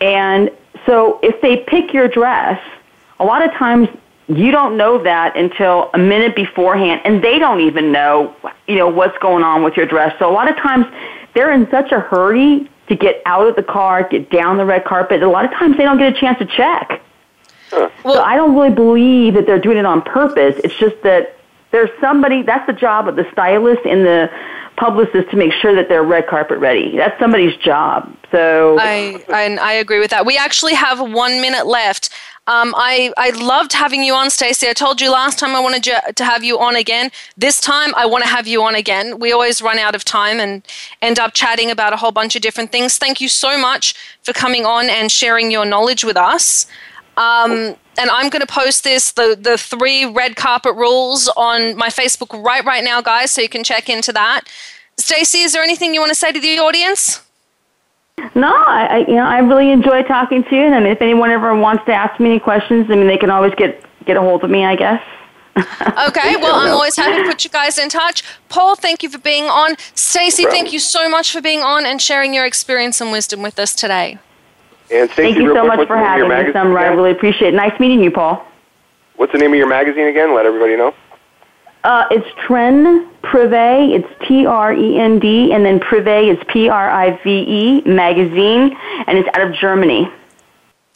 [0.01, 0.51] And
[0.85, 2.61] so if they pick your dress,
[3.19, 3.89] a lot of times
[4.29, 8.37] you don't know that until a minute beforehand and they don't even know,
[8.67, 10.15] you know, what's going on with your dress.
[10.19, 10.85] So a lot of times
[11.35, 14.85] they're in such a hurry to get out of the car, get down the red
[14.85, 15.23] carpet.
[15.23, 17.03] A lot of times they don't get a chance to check.
[17.71, 20.61] So I don't really believe that they're doing it on purpose.
[20.65, 21.37] It's just that
[21.71, 24.31] there's somebody, that's the job of the stylist and the
[24.77, 26.97] publicist to make sure that they're red carpet ready.
[26.97, 28.15] That's somebody's job.
[28.31, 30.25] So I, I I agree with that.
[30.27, 32.11] We actually have one minute left.
[32.47, 34.69] Um, I I loved having you on, Stacey.
[34.69, 37.11] I told you last time I wanted you to have you on again.
[37.37, 39.19] This time I want to have you on again.
[39.19, 40.63] We always run out of time and
[41.03, 42.99] end up chatting about a whole bunch of different things.
[42.99, 46.67] Thank you so much for coming on and sharing your knowledge with us.
[47.19, 51.89] Um, and I'm going to post this the the three red carpet rules on my
[51.89, 53.33] Facebook right right now, guys.
[53.33, 54.43] So you can check into that.
[54.97, 57.23] Stacey, is there anything you want to say to the audience?
[58.35, 61.55] No, I, I you know I really enjoy talking to you, and if anyone ever
[61.57, 64.45] wants to ask me any questions, I mean they can always get get a hold
[64.45, 65.03] of me, I guess.
[66.09, 68.23] Okay, well, I'm always happy to put you guys in touch.
[68.49, 69.75] Paul, thank you for being on.
[69.95, 73.59] Stacey, thank you so much for being on and sharing your experience and wisdom with
[73.59, 74.19] us today.
[74.91, 76.53] And Stacey, Thank you so quick, much for the name of having your me, magazine
[76.55, 76.79] Summer.
[76.79, 77.57] I really appreciate it.
[77.57, 78.45] Nice meeting you, Paul.
[79.17, 80.35] What's the name of your magazine again?
[80.35, 80.95] Let everybody know.
[81.85, 83.95] Uh, it's Trend Privé.
[83.95, 87.83] It's T R E N D, and then Privé is P R I V E
[87.83, 88.77] magazine,
[89.07, 90.11] and it's out of Germany.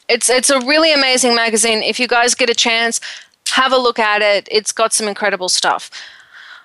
[0.09, 1.83] It's it's a really amazing magazine.
[1.83, 3.01] If you guys get a chance,
[3.51, 4.49] have a look at it.
[4.51, 5.91] It's got some incredible stuff.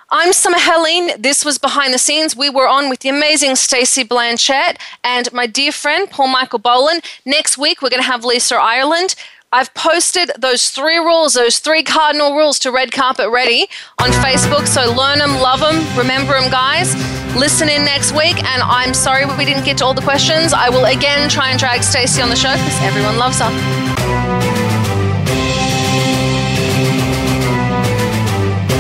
[0.10, 1.12] I'm Summer Helene.
[1.20, 2.34] This was Behind the Scenes.
[2.34, 7.04] We were on with the amazing Stacey Blanchet and my dear friend Paul Michael Boland.
[7.26, 9.16] Next week we're going to have Lisa Ireland.
[9.52, 13.68] I've posted those three rules, those three cardinal rules to Red Carpet Ready
[14.00, 14.66] on Facebook.
[14.66, 16.96] So learn them, love them, remember them, guys.
[17.36, 18.42] Listen in next week.
[18.46, 20.54] And I'm sorry we didn't get to all the questions.
[20.54, 24.07] I will again try and drag Stacey on the show because everyone loves her.